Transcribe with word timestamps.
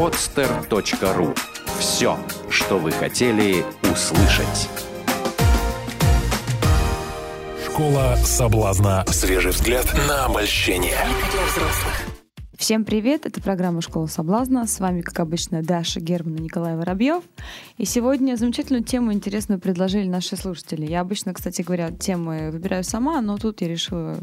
podster.ru 0.00 1.36
Все, 1.78 2.18
что 2.48 2.78
вы 2.78 2.90
хотели 2.90 3.62
услышать. 3.82 4.70
Школа 7.66 8.16
соблазна. 8.24 9.04
Свежий 9.08 9.50
взгляд 9.50 9.84
на 10.08 10.24
обольщение. 10.24 10.96
Всем 12.56 12.86
привет, 12.86 13.26
это 13.26 13.42
программа 13.42 13.82
«Школа 13.82 14.06
соблазна». 14.06 14.66
С 14.66 14.80
вами, 14.80 15.02
как 15.02 15.20
обычно, 15.20 15.62
Даша 15.62 16.00
Герман 16.00 16.36
и 16.36 16.42
Николай 16.44 16.76
Воробьев. 16.76 17.22
И 17.76 17.84
сегодня 17.84 18.36
замечательную 18.36 18.84
тему 18.84 19.12
интересную 19.12 19.60
предложили 19.60 20.08
наши 20.08 20.34
слушатели. 20.36 20.86
Я 20.86 21.00
обычно, 21.00 21.34
кстати 21.34 21.60
говоря, 21.60 21.90
темы 21.90 22.50
выбираю 22.50 22.84
сама, 22.84 23.20
но 23.20 23.36
тут 23.36 23.60
я 23.60 23.68
решила 23.68 24.18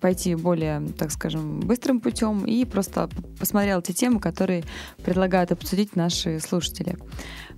пойти 0.00 0.34
более, 0.34 0.80
так 0.98 1.10
скажем, 1.10 1.60
быстрым 1.60 2.00
путем 2.00 2.44
и 2.44 2.64
просто 2.64 3.08
посмотрела 3.38 3.80
те 3.82 3.92
темы, 3.92 4.20
которые 4.20 4.64
предлагают 5.04 5.52
обсудить 5.52 5.96
наши 5.96 6.40
слушатели. 6.40 6.96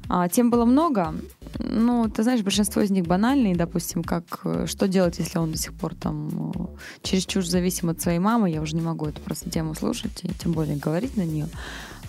А, 0.09 0.29
тем 0.29 0.51
было 0.51 0.65
много. 0.65 1.15
Ну, 1.59 2.09
ты 2.09 2.23
знаешь, 2.23 2.43
большинство 2.43 2.83
из 2.83 2.91
них 2.91 3.07
банальные, 3.07 3.57
допустим, 3.57 4.05
как 4.05 4.41
э, 4.45 4.67
что 4.67 4.87
делать, 4.87 5.19
если 5.19 5.39
он 5.39 5.53
до 5.53 5.59
сих 5.59 5.75
пор 5.75 5.95
там 5.95 6.53
э, 6.55 6.67
чересчур 7.03 7.45
зависим 7.45 7.89
от 7.89 8.01
своей 8.01 8.19
мамы. 8.19 8.51
Я 8.51 8.61
уже 8.61 8.77
не 8.77 8.83
могу 8.83 9.07
эту 9.07 9.21
просто 9.21 9.51
тему 9.51 9.75
слушать, 9.75 10.21
и 10.23 10.29
тем 10.29 10.53
более 10.53 10.77
говорить 10.77 11.17
на 11.17 11.23
нее. 11.23 11.49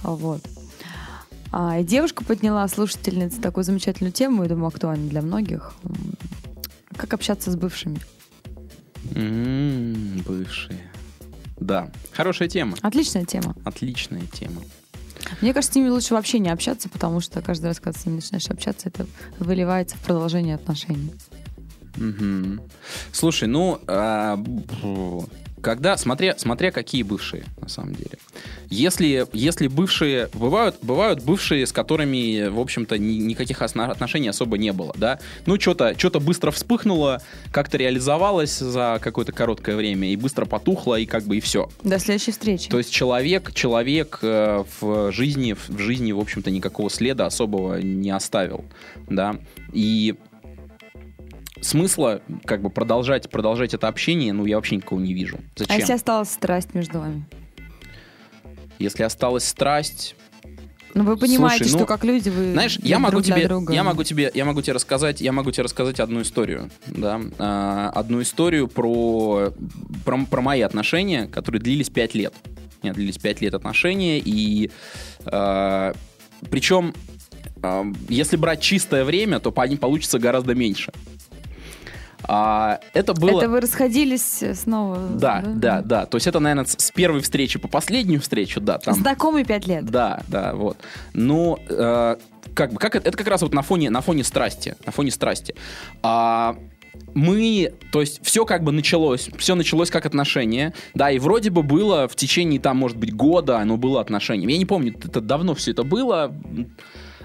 Вот. 0.04 0.42
А, 1.52 1.80
и 1.80 1.84
девушка 1.84 2.24
подняла 2.24 2.68
слушательница 2.68 3.42
такую 3.42 3.64
замечательную 3.64 4.12
тему, 4.12 4.44
я 4.44 4.50
думаю, 4.50 4.68
актуальную 4.68 5.10
для 5.10 5.22
многих. 5.22 5.74
Как 6.96 7.14
общаться 7.14 7.52
с 7.52 7.56
бывшими? 7.56 8.00
М, 9.16 10.22
Бывшие. 10.26 10.80
Да, 11.60 11.90
хорошая 12.12 12.48
тема. 12.48 12.78
Отличная 12.82 13.26
тема. 13.26 13.56
Отличная 13.66 14.22
тема. 14.34 14.62
Мне 15.42 15.54
кажется, 15.54 15.74
с 15.74 15.76
ними 15.76 15.90
лучше 15.90 16.14
вообще 16.14 16.40
не 16.40 16.50
общаться, 16.50 16.88
потому 16.90 17.20
что 17.20 17.42
каждый 17.42 17.66
раз, 17.66 17.80
когда 17.80 18.00
с 18.00 18.06
ними 18.06 18.18
начинаешь 18.18 18.48
общаться, 18.50 18.88
это 18.90 19.08
выливается 19.40 19.98
в 19.98 20.00
продолжение 20.02 20.56
отношений. 20.56 21.12
Мгм. 21.96 22.62
Слушай, 23.12 23.48
ну, 23.48 23.80
а, 23.88 24.38
когда, 25.62 25.98
смотря, 25.98 26.36
смотря 26.38 26.72
какие 26.72 27.04
бывшие, 27.04 27.46
на 27.62 27.70
самом 27.70 27.96
деле. 27.96 28.12
Если, 28.70 29.26
если 29.34 29.68
бывшие, 29.68 30.30
бывают, 30.34 30.76
бывают 30.82 31.24
бывшие, 31.24 31.66
с 31.66 31.72
которыми, 31.72 32.48
в 32.48 32.60
общем-то, 32.60 32.98
ни- 32.98 33.18
никаких 33.20 33.62
осна- 33.62 33.90
отношений 33.90 34.28
особо 34.28 34.58
не 34.58 34.72
было, 34.72 34.94
да? 34.98 35.20
Ну, 35.46 35.60
что-то 35.60 35.98
что 35.98 36.20
быстро 36.20 36.52
вспыхнуло, 36.52 37.22
как-то 37.52 37.78
реализовалось 37.78 38.58
за 38.58 39.00
какое-то 39.02 39.32
короткое 39.32 39.76
время, 39.76 40.12
и 40.12 40.16
быстро 40.16 40.46
потухло, 40.46 40.96
и 41.00 41.06
как 41.06 41.24
бы 41.24 41.38
и 41.38 41.40
все. 41.40 41.70
До 41.84 42.00
следующей 42.00 42.32
встречи. 42.32 42.70
То 42.70 42.78
есть 42.78 42.92
человек, 42.92 43.54
человек 43.54 44.20
э, 44.22 44.64
в 44.82 45.12
жизни, 45.12 45.54
в 45.54 45.78
жизни, 45.80 46.12
в 46.12 46.20
общем-то, 46.20 46.52
никакого 46.52 46.90
следа 46.90 47.26
особого 47.26 47.80
не 47.80 48.10
оставил, 48.12 48.66
да, 49.10 49.38
и 49.74 50.16
смысла 51.62 52.22
как 52.46 52.62
бы 52.62 52.70
продолжать, 52.70 53.30
продолжать 53.30 53.74
это 53.74 53.88
общение, 53.88 54.34
ну, 54.34 54.46
я 54.46 54.56
вообще 54.58 54.76
никого 54.78 55.00
не 55.02 55.14
вижу. 55.14 55.38
а 55.38 55.60
Зачем? 55.60 55.78
если 55.80 55.94
осталась 55.94 56.30
страсть 56.30 56.74
между 56.74 57.00
вами? 57.00 57.26
Если 58.80 59.04
осталась 59.04 59.44
страсть, 59.46 60.16
Ну, 60.94 61.04
вы 61.04 61.18
понимаете, 61.18 61.64
Слушай, 61.66 61.74
ну, 61.74 61.80
что 61.80 61.86
как 61.88 62.04
люди 62.06 62.30
вы 62.30 62.52
знаешь, 62.54 62.76
друг 62.78 62.86
я 62.88 63.00
могу 63.00 63.22
для 63.22 63.36
тебе, 63.36 63.48
друга. 63.48 63.74
я 63.74 63.84
могу 63.84 64.04
тебе, 64.04 64.32
я 64.34 64.46
могу 64.46 64.62
тебе 64.62 64.74
рассказать, 64.74 65.20
я 65.22 65.32
могу 65.32 65.52
тебе 65.52 65.64
рассказать 65.64 66.00
одну 66.00 66.22
историю, 66.22 66.70
да, 66.88 67.20
А, 67.40 67.92
одну 67.94 68.22
историю 68.22 68.68
про, 68.68 69.52
про 70.06 70.26
про 70.26 70.42
мои 70.42 70.62
отношения, 70.62 71.28
которые 71.28 71.62
длились 71.62 71.90
5 71.90 72.16
лет. 72.16 72.34
Нет, 72.84 72.96
длились 72.96 73.18
5 73.18 73.42
лет 73.42 73.54
отношения 73.56 74.20
и 74.20 74.72
а, 75.26 75.94
причем 76.52 76.94
а, 77.64 77.84
если 78.10 78.38
брать 78.38 78.62
чистое 78.62 79.04
время, 79.04 79.40
то 79.40 79.52
по 79.52 79.68
ним 79.68 79.78
получится 79.80 80.20
гораздо 80.20 80.54
меньше. 80.56 80.92
А, 82.24 82.80
это 82.94 83.14
было. 83.14 83.40
Это 83.40 83.50
вы 83.50 83.62
расходились 83.62 84.44
снова? 84.56 84.98
Да, 84.98 85.44
да, 85.46 85.82
да. 85.82 86.06
То 86.06 86.18
есть 86.18 86.28
это, 86.28 86.40
наверное, 86.40 86.66
с 86.66 86.76
с 86.78 86.92
первой 86.92 87.22
встречи 87.22 87.60
по 87.60 87.68
последнюю 87.68 88.22
встречу, 88.22 88.60
да, 88.60 88.78
там. 88.78 88.96
Знакомый 88.96 89.46
пять 89.46 89.68
лет. 89.68 89.86
Да, 89.86 90.22
да, 90.28 90.54
вот. 90.54 90.78
Но 91.14 91.60
э, 91.70 92.16
как 92.54 92.74
бы 92.74 92.80
как 92.80 92.96
это, 92.96 93.10
это 93.10 93.18
как 93.18 93.28
раз 93.28 93.42
вот 93.42 93.54
на 93.54 93.62
фоне 93.62 93.90
на 93.90 94.02
фоне 94.02 94.24
страсти, 94.24 94.76
на 94.86 94.92
фоне 94.92 95.12
страсти. 95.12 95.56
А, 96.02 96.58
мы, 97.14 97.74
то 97.92 98.02
есть 98.02 98.20
все 98.24 98.46
как 98.46 98.64
бы 98.64 98.72
началось, 98.72 99.30
все 99.38 99.56
началось 99.56 99.90
как 99.90 100.06
отношения, 100.06 100.74
да, 100.94 101.12
и 101.12 101.20
вроде 101.20 101.50
бы 101.50 101.64
было 101.64 102.08
в 102.08 102.16
течение 102.16 102.60
там, 102.60 102.78
может 102.78 102.98
быть, 102.98 103.14
года, 103.14 103.60
оно 103.60 103.78
было 103.78 104.02
отношением. 104.02 104.50
Я 104.50 104.58
не 104.58 104.66
помню, 104.66 104.96
это 104.98 105.22
давно 105.22 105.54
все 105.56 105.72
это 105.72 105.84
было. 105.84 106.34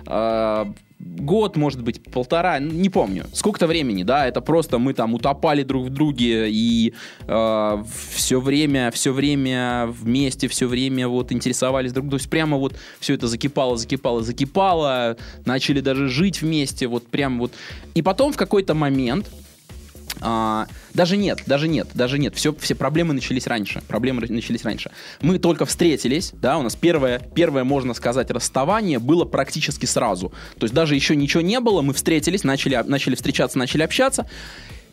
А, 0.06 0.72
год, 1.02 1.56
может 1.56 1.82
быть, 1.82 2.02
полтора, 2.02 2.58
не 2.58 2.88
помню. 2.88 3.26
Сколько-то 3.32 3.66
времени, 3.66 4.04
да, 4.04 4.26
это 4.26 4.40
просто 4.40 4.78
мы 4.78 4.94
там 4.94 5.14
утопали 5.14 5.62
друг 5.62 5.86
в 5.86 5.90
друге 5.90 6.48
и 6.48 6.94
все 7.26 8.40
время, 8.40 8.90
все 8.92 9.12
время 9.12 9.86
вместе, 9.86 10.48
все 10.48 10.66
время 10.66 11.08
вот 11.08 11.32
интересовались 11.32 11.92
друг 11.92 12.04
другом. 12.04 12.18
То 12.18 12.22
есть 12.22 12.30
прямо 12.30 12.56
вот 12.56 12.76
все 13.00 13.14
это 13.14 13.26
закипало, 13.26 13.76
закипало, 13.76 14.22
закипало, 14.22 15.16
начали 15.44 15.80
даже 15.80 16.08
жить 16.08 16.42
вместе, 16.42 16.86
вот 16.86 17.06
прям 17.06 17.38
вот. 17.38 17.52
И 17.94 18.02
потом 18.02 18.32
в 18.32 18.36
какой-то 18.36 18.74
момент 18.74 19.30
а, 20.22 20.66
даже 20.94 21.16
нет, 21.16 21.42
даже 21.46 21.68
нет, 21.68 21.88
даже 21.94 22.18
нет. 22.18 22.34
Все, 22.36 22.54
все 22.54 22.74
проблемы 22.74 23.12
начались 23.14 23.46
раньше. 23.46 23.82
Проблемы 23.88 24.26
начались 24.28 24.64
раньше. 24.64 24.90
Мы 25.20 25.38
только 25.38 25.66
встретились, 25.66 26.32
да, 26.32 26.58
у 26.58 26.62
нас 26.62 26.76
первое, 26.76 27.20
первое, 27.34 27.64
можно 27.64 27.94
сказать, 27.94 28.30
расставание 28.30 28.98
было 28.98 29.24
практически 29.24 29.86
сразу. 29.86 30.32
То 30.58 30.64
есть 30.64 30.74
даже 30.74 30.94
еще 30.94 31.16
ничего 31.16 31.42
не 31.42 31.60
было, 31.60 31.82
мы 31.82 31.92
встретились, 31.92 32.44
начали, 32.44 32.82
начали 32.86 33.14
встречаться, 33.14 33.58
начали 33.58 33.82
общаться. 33.82 34.26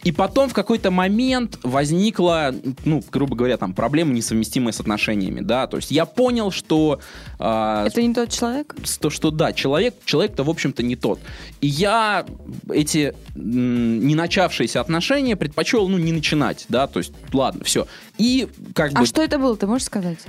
И 0.03 0.11
потом 0.11 0.49
в 0.49 0.53
какой-то 0.53 0.91
момент 0.91 1.59
возникла, 1.63 2.53
ну, 2.85 3.03
грубо 3.11 3.35
говоря, 3.35 3.57
там, 3.57 3.73
проблема, 3.73 4.13
несовместимая 4.13 4.71
с 4.71 4.79
отношениями, 4.79 5.41
да, 5.41 5.67
то 5.67 5.77
есть 5.77 5.91
я 5.91 6.05
понял, 6.05 6.51
что... 6.51 6.99
а, 7.37 7.85
Это 7.85 8.01
не 8.01 8.13
тот 8.13 8.29
человек? 8.31 8.75
то, 8.99 9.09
что 9.09 9.31
да, 9.31 9.51
человек, 9.53 9.95
человек-то, 10.05 10.43
в 10.43 10.49
общем-то, 10.49 10.83
не 10.83 10.95
тот. 10.95 11.19
И 11.61 11.67
я 11.67 12.25
эти 12.71 13.13
м, 13.35 14.05
не 14.07 14.15
начавшиеся 14.15 14.79
отношения 14.81 15.35
предпочел, 15.35 15.87
ну, 15.89 15.97
не 15.97 16.13
начинать, 16.13 16.65
да, 16.69 16.87
то 16.87 16.99
есть, 16.99 17.11
ладно, 17.33 17.63
все. 17.63 17.87
И 18.17 18.47
как 18.73 18.93
бы... 18.93 19.01
А 19.01 19.05
что 19.05 19.21
это 19.21 19.37
было, 19.37 19.55
ты 19.57 19.67
можешь 19.67 19.85
сказать? 19.87 20.19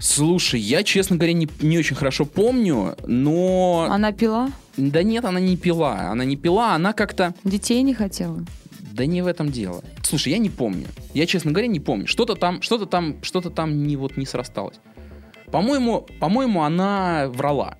Слушай, 0.00 0.60
я, 0.60 0.82
честно 0.82 1.16
говоря, 1.16 1.34
не, 1.34 1.48
не 1.60 1.78
очень 1.78 1.94
хорошо 1.94 2.24
помню, 2.24 2.96
но... 3.06 3.86
Она 3.90 4.12
пила? 4.12 4.50
Да 4.76 5.02
нет, 5.02 5.24
она 5.26 5.40
не 5.40 5.56
пила, 5.56 6.10
она 6.10 6.24
не 6.24 6.36
пила, 6.36 6.74
она 6.74 6.94
как-то... 6.94 7.34
Детей 7.44 7.82
не 7.82 7.92
хотела? 7.92 8.44
Да 8.92 9.04
не 9.04 9.20
в 9.22 9.26
этом 9.26 9.50
дело. 9.52 9.84
Слушай, 10.02 10.32
я 10.32 10.38
не 10.38 10.48
помню. 10.48 10.86
Я, 11.12 11.26
честно 11.26 11.52
говоря, 11.52 11.68
не 11.68 11.80
помню. 11.80 12.06
Что-то 12.06 12.34
там, 12.34 12.62
что-то 12.62 12.86
там, 12.86 13.22
что-то 13.22 13.50
там 13.50 13.86
не 13.86 13.96
вот 13.96 14.16
не 14.16 14.24
срасталось. 14.24 14.76
По-моему, 15.50 16.06
по-моему, 16.18 16.62
она 16.62 17.28
врала. 17.28 17.76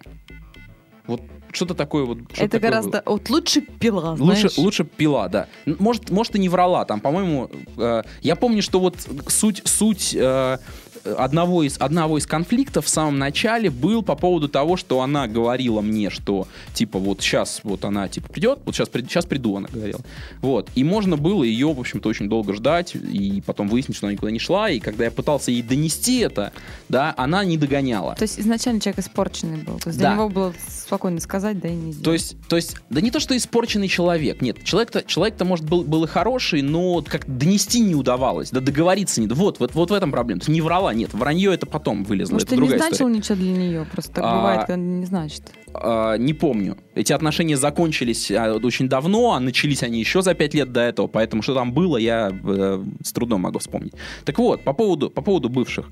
Вот 1.06 1.22
что-то 1.52 1.74
такое 1.74 2.04
вот. 2.04 2.18
что-то 2.18 2.44
это 2.44 2.50
такое 2.52 2.70
гораздо... 2.70 3.02
Вот 3.06 3.28
лучше 3.30 3.60
пила, 3.60 4.12
Лучше, 4.12 4.40
знаешь. 4.40 4.58
лучше 4.58 4.84
пила, 4.84 5.28
да. 5.28 5.48
Может, 5.66 6.10
может 6.10 6.36
и 6.36 6.38
не 6.38 6.48
врала. 6.48 6.84
Там, 6.84 7.00
по-моему, 7.00 7.50
э, 7.76 8.02
я 8.22 8.36
помню, 8.36 8.62
что 8.62 8.78
вот 8.80 8.96
суть, 9.28 9.62
суть 9.64 10.14
э, 10.14 10.58
одного 11.04 11.62
из, 11.62 11.76
одного 11.78 12.18
из 12.18 12.26
конфликтов 12.26 12.86
в 12.86 12.88
самом 12.88 13.18
начале 13.18 13.70
был 13.70 14.02
по 14.02 14.14
поводу 14.16 14.48
того, 14.48 14.76
что 14.76 15.00
она 15.00 15.26
говорила 15.26 15.80
мне, 15.80 16.10
что 16.10 16.46
типа 16.74 16.98
вот 16.98 17.20
сейчас 17.20 17.60
вот 17.62 17.84
она 17.84 18.08
типа 18.08 18.28
придет, 18.28 18.60
вот 18.64 18.74
сейчас, 18.74 18.88
сейчас 18.92 19.26
приду, 19.26 19.56
она 19.56 19.68
говорила. 19.72 20.00
Вот. 20.40 20.68
И 20.74 20.84
можно 20.84 21.16
было 21.16 21.44
ее, 21.44 21.72
в 21.72 21.80
общем-то, 21.80 22.08
очень 22.08 22.28
долго 22.28 22.54
ждать, 22.54 22.94
и 22.94 23.42
потом 23.44 23.68
выяснить, 23.68 23.96
что 23.96 24.06
она 24.06 24.12
никуда 24.12 24.30
не 24.30 24.38
шла, 24.38 24.70
и 24.70 24.80
когда 24.80 25.04
я 25.04 25.10
пытался 25.10 25.50
ей 25.50 25.62
донести 25.62 26.18
это, 26.18 26.52
да, 26.88 27.14
она 27.16 27.44
не 27.44 27.56
догоняла. 27.56 28.14
То 28.14 28.22
есть 28.22 28.38
изначально 28.38 28.80
человек 28.80 29.00
испорченный 29.00 29.58
был. 29.58 29.78
То 29.78 29.88
есть 29.88 29.98
Да. 29.98 30.08
для 30.08 30.16
него 30.16 30.28
было 30.28 30.54
спокойно 30.68 31.20
сказать, 31.20 31.60
да 31.60 31.68
и 31.68 31.74
не 31.74 31.92
То 31.92 32.12
есть, 32.12 32.36
то 32.48 32.56
есть, 32.56 32.76
да 32.90 33.00
не 33.00 33.10
то, 33.10 33.20
что 33.20 33.36
испорченный 33.36 33.88
человек. 33.88 34.40
Нет, 34.42 34.62
человек-то, 34.64 35.02
человек-то 35.02 35.44
может, 35.44 35.64
был, 35.64 35.82
был 35.82 36.04
и 36.04 36.06
хороший, 36.06 36.62
но 36.62 37.02
как 37.02 37.26
донести 37.26 37.80
не 37.80 37.94
удавалось, 37.94 38.50
да 38.50 38.60
договориться 38.60 39.20
не... 39.20 39.26
Вот, 39.28 39.60
вот, 39.60 39.74
вот 39.74 39.90
в 39.90 39.94
этом 39.94 40.10
проблема. 40.10 40.40
То 40.40 40.44
есть 40.44 40.54
не 40.54 40.60
врала, 40.60 40.89
нет, 40.92 41.12
вранье 41.14 41.52
это 41.54 41.66
потом 41.66 42.04
вылезло, 42.04 42.34
Может, 42.34 42.48
это 42.48 42.56
ты 42.56 42.62
не 42.62 42.68
значил 42.68 42.92
история. 42.92 43.14
ничего 43.16 43.34
для 43.36 43.52
нее, 43.52 43.86
просто 43.90 44.12
так 44.12 44.24
А, 44.24 44.36
бывает, 44.36 44.60
когда 44.60 44.76
не 44.76 45.06
значит. 45.06 45.42
А, 45.72 46.16
не 46.16 46.34
помню. 46.34 46.76
Эти 46.94 47.12
отношения 47.12 47.56
закончились 47.56 48.30
а, 48.30 48.54
очень 48.62 48.88
давно, 48.88 49.32
а 49.32 49.40
начались 49.40 49.82
они 49.82 49.98
еще 50.00 50.22
за 50.22 50.34
пять 50.34 50.54
лет 50.54 50.72
до 50.72 50.80
этого, 50.80 51.06
поэтому 51.06 51.42
что 51.42 51.54
там 51.54 51.72
было, 51.72 51.96
я 51.96 52.30
э, 52.32 52.84
с 53.02 53.12
трудом 53.12 53.42
могу 53.42 53.58
вспомнить. 53.58 53.92
Так 54.24 54.38
вот, 54.38 54.62
по 54.64 54.72
поводу, 54.72 55.10
по 55.10 55.22
поводу 55.22 55.48
бывших. 55.48 55.90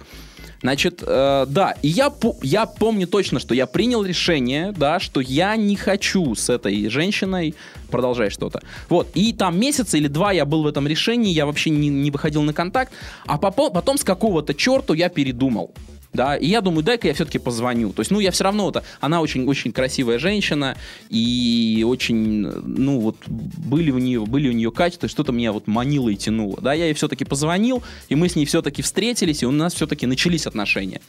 Значит, 0.63 1.03
э, 1.07 1.47
да, 1.49 1.75
и 1.83 1.89
я, 1.89 2.13
я 2.43 2.67
помню 2.67 3.07
точно, 3.07 3.39
что 3.39 3.55
я 3.55 3.67
принял 3.67 4.05
решение, 4.05 4.73
да, 4.73 4.99
что 4.99 5.21
я 5.21 5.57
не 5.57 5.77
хочу 5.77 6.35
с 6.35 6.51
этой 6.51 6.89
женщиной 6.89 7.55
продолжать 7.91 8.33
что-то. 8.33 8.61
Вот, 8.89 9.09
и 9.15 9.33
там 9.33 9.59
месяц 9.59 9.95
или 9.95 10.09
два 10.09 10.33
я 10.33 10.45
был 10.45 10.63
в 10.63 10.67
этом 10.67 10.89
решении, 10.89 11.33
я 11.33 11.47
вообще 11.47 11.71
не, 11.71 11.89
не 11.89 12.11
выходил 12.11 12.43
на 12.43 12.53
контакт, 12.53 12.93
а 13.27 13.39
попо- 13.39 13.73
потом 13.73 13.99
с 13.99 14.05
какого-то 14.05 14.53
черту 14.53 14.95
я 14.95 15.09
передумал. 15.09 15.73
Да, 16.19 16.37
и 16.37 16.49
я 16.49 16.61
думаю, 16.61 16.83
дай-ка 16.83 17.07
я 17.07 17.15
все-таки 17.15 17.39
позвоню. 17.39 17.93
То 17.93 18.01
есть, 18.01 18.11
ну, 18.11 18.19
я 18.19 18.33
все 18.33 18.43
равно, 18.43 18.69
это, 18.71 18.83
она 19.01 19.21
очень-очень 19.21 19.71
красивая 19.71 20.19
женщина, 20.19 20.77
и 21.11 21.85
очень, 21.87 22.41
ну, 22.43 22.99
вот, 22.99 23.17
были 23.29 23.93
у 23.93 23.99
нее, 23.99 24.27
были 24.27 24.49
у 24.49 24.53
нее 24.53 24.73
качества, 24.73 25.09
что-то 25.09 25.31
меня 25.31 25.53
вот 25.53 25.69
манило 25.69 26.09
и 26.09 26.17
тянуло, 26.17 26.59
да, 26.61 26.73
я 26.75 26.87
ей 26.87 26.95
все-таки 26.95 27.25
позвонил, 27.25 27.85
и 28.09 28.17
мы 28.17 28.29
с 28.29 28.35
ней 28.35 28.47
все-таки 28.47 28.83
встретились, 28.83 29.45
и 29.45 29.47
у 29.47 29.53
нас 29.53 29.75
все-таки 29.75 30.07
начались 30.07 30.49
отношения. 30.49 31.01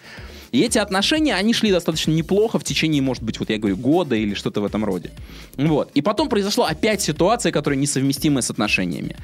И 0.51 0.61
эти 0.61 0.77
отношения, 0.77 1.35
они 1.35 1.53
шли 1.53 1.71
достаточно 1.71 2.11
неплохо 2.11 2.59
в 2.59 2.63
течение, 2.63 3.01
может 3.01 3.23
быть, 3.23 3.39
вот 3.39 3.49
я 3.49 3.57
говорю, 3.57 3.77
года 3.77 4.15
или 4.15 4.35
что-то 4.35 4.61
в 4.61 4.65
этом 4.65 4.85
роде. 4.85 5.11
Вот. 5.57 5.91
И 5.95 6.01
потом 6.01 6.29
произошла 6.29 6.67
опять 6.67 7.01
ситуация, 7.01 7.51
которая 7.51 7.79
несовместимая 7.79 8.41
с 8.41 8.49
отношениями. 8.49 9.15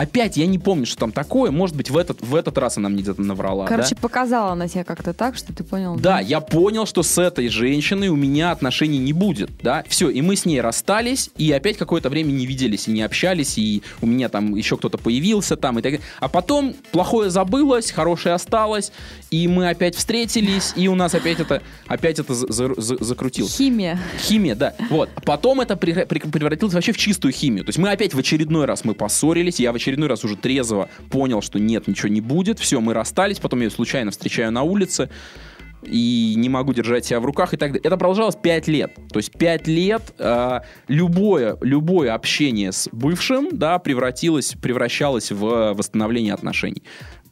Опять 0.00 0.38
я 0.38 0.46
не 0.46 0.58
помню, 0.58 0.86
что 0.86 0.96
там 1.00 1.12
такое. 1.12 1.50
Может 1.50 1.76
быть, 1.76 1.90
в 1.90 1.96
этот, 1.98 2.22
в 2.22 2.34
этот 2.34 2.56
раз 2.56 2.78
она 2.78 2.88
мне 2.88 3.02
где-то 3.02 3.20
наврала. 3.20 3.66
Короче, 3.66 3.94
да? 3.94 4.00
показала 4.00 4.52
она 4.52 4.66
тебя 4.66 4.82
как-то 4.82 5.12
так, 5.12 5.36
что 5.36 5.52
ты 5.52 5.62
понял. 5.62 5.96
Да, 5.96 6.20
я 6.20 6.40
понял, 6.40 6.86
что 6.86 7.02
с 7.02 7.18
этой 7.18 7.48
женщиной 7.50 8.08
у 8.08 8.16
меня 8.16 8.50
отношений 8.50 8.96
не 8.96 9.12
будет, 9.12 9.50
да, 9.62 9.84
все, 9.88 10.08
и 10.08 10.22
мы 10.22 10.36
с 10.36 10.46
ней 10.46 10.62
расстались, 10.62 11.28
и 11.36 11.52
опять 11.52 11.76
какое-то 11.76 12.08
время 12.08 12.32
не 12.32 12.46
виделись 12.46 12.88
и 12.88 12.92
не 12.92 13.02
общались, 13.02 13.58
и 13.58 13.82
у 14.00 14.06
меня 14.06 14.30
там 14.30 14.54
еще 14.54 14.78
кто-то 14.78 14.96
появился 14.96 15.58
там, 15.58 15.78
и 15.78 15.82
так 15.82 15.92
далее. 15.92 16.06
А 16.18 16.28
потом 16.28 16.74
плохое 16.92 17.28
забылось, 17.28 17.90
хорошее 17.90 18.34
осталось, 18.36 18.92
и 19.30 19.48
мы 19.48 19.68
опять 19.68 19.96
встретились, 19.96 20.72
и 20.76 20.88
у 20.88 20.94
нас 20.94 21.14
опять 21.14 21.40
это, 21.40 21.60
опять 21.86 22.18
это 22.18 22.32
за- 22.32 22.50
за- 22.50 22.80
за- 22.80 23.04
закрутилось. 23.04 23.54
Химия. 23.54 23.98
Химия, 24.18 24.54
да. 24.54 24.72
Вот. 24.88 25.10
Потом 25.26 25.60
это 25.60 25.74
превра- 25.74 26.06
превра- 26.06 26.30
превратилось 26.30 26.72
вообще 26.72 26.92
в 26.92 26.96
чистую 26.96 27.32
химию. 27.32 27.66
То 27.66 27.68
есть 27.68 27.78
мы 27.78 27.90
опять 27.90 28.14
в 28.14 28.18
очередной 28.18 28.64
раз 28.64 28.82
мы 28.86 28.94
поссорились, 28.94 29.60
я 29.60 29.72
в 29.72 29.74
очередной 29.74 29.89
раз 29.98 30.24
уже 30.24 30.36
трезво 30.36 30.88
понял, 31.10 31.42
что 31.42 31.58
нет, 31.58 31.88
ничего 31.88 32.08
не 32.08 32.20
будет. 32.20 32.58
Все, 32.58 32.80
мы 32.80 32.94
расстались, 32.94 33.38
потом 33.38 33.60
я 33.60 33.66
ее 33.66 33.70
случайно 33.70 34.10
встречаю 34.10 34.52
на 34.52 34.62
улице 34.62 35.10
и 35.82 36.34
не 36.36 36.48
могу 36.48 36.72
держать 36.72 37.06
себя 37.06 37.20
в 37.20 37.24
руках 37.24 37.54
и 37.54 37.56
так 37.56 37.72
далее. 37.72 37.82
Это 37.84 37.96
продолжалось 37.96 38.36
5 38.36 38.68
лет. 38.68 38.94
То 39.12 39.18
есть 39.18 39.32
5 39.32 39.66
лет 39.66 40.02
э, 40.18 40.60
любое, 40.88 41.56
любое 41.60 42.12
общение 42.14 42.72
с 42.72 42.88
бывшим, 42.92 43.48
да, 43.52 43.78
превратилось, 43.78 44.56
превращалось 44.60 45.32
в 45.32 45.74
восстановление 45.74 46.34
отношений. 46.34 46.82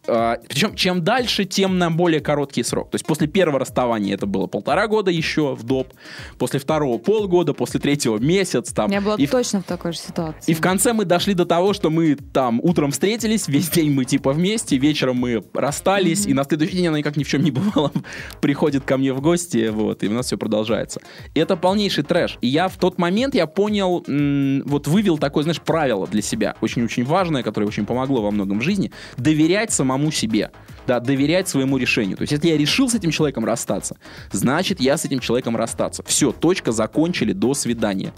А, 0.08 0.38
Причем, 0.48 0.74
чем 0.74 1.04
дальше, 1.04 1.44
тем 1.44 1.78
на 1.78 1.90
более 1.90 2.20
короткий 2.20 2.62
срок. 2.62 2.90
То 2.90 2.94
есть 2.96 3.06
после 3.06 3.26
первого 3.26 3.58
расставания 3.58 4.14
это 4.14 4.26
было 4.26 4.46
полтора 4.46 4.86
года 4.88 5.10
еще 5.10 5.54
в 5.54 5.62
доп. 5.64 5.92
После 6.38 6.58
второго 6.60 6.98
полгода, 6.98 7.52
после 7.52 7.78
третьего 7.80 8.18
месяц. 8.18 8.72
Там, 8.72 8.90
Я 8.90 9.00
была 9.00 9.16
и, 9.16 9.26
в, 9.26 9.30
точно 9.30 9.60
в 9.60 9.64
такой 9.64 9.92
же 9.92 9.98
ситуации. 9.98 10.50
и 10.50 10.54
в 10.54 10.60
конце 10.60 10.92
мы 10.92 11.04
дошли 11.04 11.34
до 11.34 11.44
того, 11.44 11.72
что 11.74 11.90
мы 11.90 12.16
там 12.32 12.60
утром 12.62 12.90
встретились, 12.90 13.48
весь 13.48 13.68
день 13.68 13.90
мы 13.92 14.04
типа 14.04 14.32
вместе, 14.32 14.76
вечером 14.78 15.16
мы 15.16 15.44
расстались, 15.52 16.26
и 16.26 16.32
на 16.34 16.44
следующий 16.44 16.76
день 16.76 16.88
она 16.88 16.98
никак 16.98 17.16
ни 17.16 17.24
в 17.24 17.28
чем 17.28 17.42
не 17.42 17.50
бывала, 17.50 17.92
приходит 18.40 18.84
ко 18.84 18.96
мне 18.96 19.12
в 19.12 19.20
гости, 19.20 19.68
вот, 19.68 20.02
и 20.02 20.08
у 20.08 20.12
нас 20.12 20.26
все 20.26 20.38
продолжается. 20.38 21.00
И 21.34 21.40
это 21.40 21.56
полнейший 21.56 22.04
трэш. 22.04 22.38
И 22.40 22.46
я 22.46 22.68
в 22.68 22.76
тот 22.76 22.98
момент, 22.98 23.34
я 23.34 23.46
понял, 23.46 24.04
м, 24.06 24.62
вот 24.64 24.86
вывел 24.86 25.18
такое, 25.18 25.42
знаешь, 25.42 25.60
правило 25.60 26.06
для 26.06 26.22
себя, 26.22 26.54
очень-очень 26.60 27.04
важное, 27.04 27.42
которое 27.42 27.66
очень 27.66 27.84
помогло 27.84 28.22
во 28.22 28.30
многом 28.30 28.60
в 28.60 28.62
жизни, 28.62 28.92
доверять 29.16 29.72
самому 29.72 29.97
себе. 30.12 30.50
Да, 30.86 31.00
доверять 31.00 31.48
своему 31.48 31.76
решению. 31.76 32.16
То 32.16 32.22
есть, 32.22 32.32
если 32.32 32.48
я 32.48 32.56
решил 32.56 32.88
с 32.88 32.94
этим 32.94 33.10
человеком 33.10 33.44
расстаться, 33.44 33.98
значит, 34.32 34.80
я 34.80 34.96
с 34.96 35.04
этим 35.04 35.20
человеком 35.20 35.54
расстаться. 35.54 36.02
Все, 36.06 36.32
точка, 36.32 36.72
закончили, 36.72 37.32
до 37.32 37.52
свидания. 37.52 38.12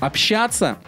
Общаться 0.00 0.78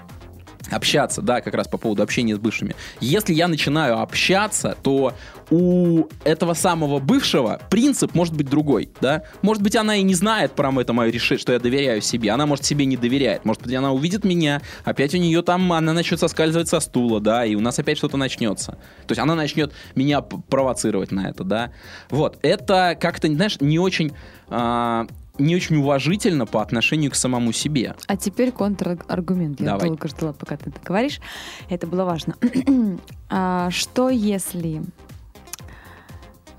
Общаться, 0.71 1.23
да, 1.23 1.41
как 1.41 1.55
раз 1.55 1.69
по 1.69 1.79
поводу 1.79 2.03
общения 2.03 2.35
с 2.35 2.39
бывшими. 2.39 2.75
Если 3.01 3.35
я 3.35 3.49
начинаю 3.49 4.01
общаться, 4.01 4.77
то 4.83 5.15
у 5.51 6.05
этого 6.25 6.55
самого 6.55 7.01
бывшего 7.01 7.61
принцип 7.71 8.15
может 8.15 8.37
быть 8.37 8.49
другой, 8.49 8.91
да. 9.01 9.25
Может 9.43 9.63
быть, 9.63 9.77
она 9.77 9.97
и 9.97 10.03
не 10.03 10.15
знает 10.15 10.53
про 10.53 10.73
это 10.81 10.93
мое 10.93 11.11
решение, 11.11 11.41
что 11.41 11.53
я 11.53 11.59
доверяю 11.59 12.01
себе. 12.01 12.31
Она, 12.31 12.47
может, 12.47 12.65
себе 12.65 12.85
не 12.85 12.97
доверяет. 12.97 13.45
Может 13.45 13.63
быть, 13.63 13.75
она 13.75 13.93
увидит 13.93 14.25
меня, 14.25 14.63
опять 14.85 15.15
у 15.15 15.19
нее 15.19 15.43
там, 15.43 15.73
она 15.73 15.93
начнет 15.93 16.21
соскальзывать 16.21 16.69
со 16.69 16.81
стула, 16.81 17.21
да, 17.21 17.45
и 17.45 17.55
у 17.55 17.61
нас 17.61 17.79
опять 17.79 17.99
что-то 17.99 18.17
начнется. 18.17 18.73
То 19.07 19.13
есть 19.13 19.21
она 19.21 19.35
начнет 19.35 19.73
меня 19.95 20.21
провоцировать 20.21 21.11
на 21.11 21.29
это, 21.29 21.45
да. 21.45 21.73
Вот, 22.11 22.39
это 22.43 22.97
как-то, 23.01 23.27
знаешь, 23.29 23.57
не 23.61 23.79
очень... 23.79 24.13
а, 24.49 25.07
не 25.39 25.57
очень 25.57 25.77
уважительно 25.77 26.47
по 26.47 26.63
отношению 26.63 27.11
к 27.11 27.15
самому 27.15 27.53
себе. 27.53 27.95
А 28.07 28.17
теперь 28.17 28.53
контраргумент. 28.53 29.61
Я 29.61 29.67
Давай. 29.67 29.89
долго 29.89 30.09
ждала, 30.09 30.33
пока 30.33 30.57
ты 30.57 30.73
говоришь. 30.85 31.21
Это 31.69 31.87
было 31.87 32.05
важно. 32.05 32.37
А, 33.33 33.71
что 33.71 34.11
если 34.11 34.83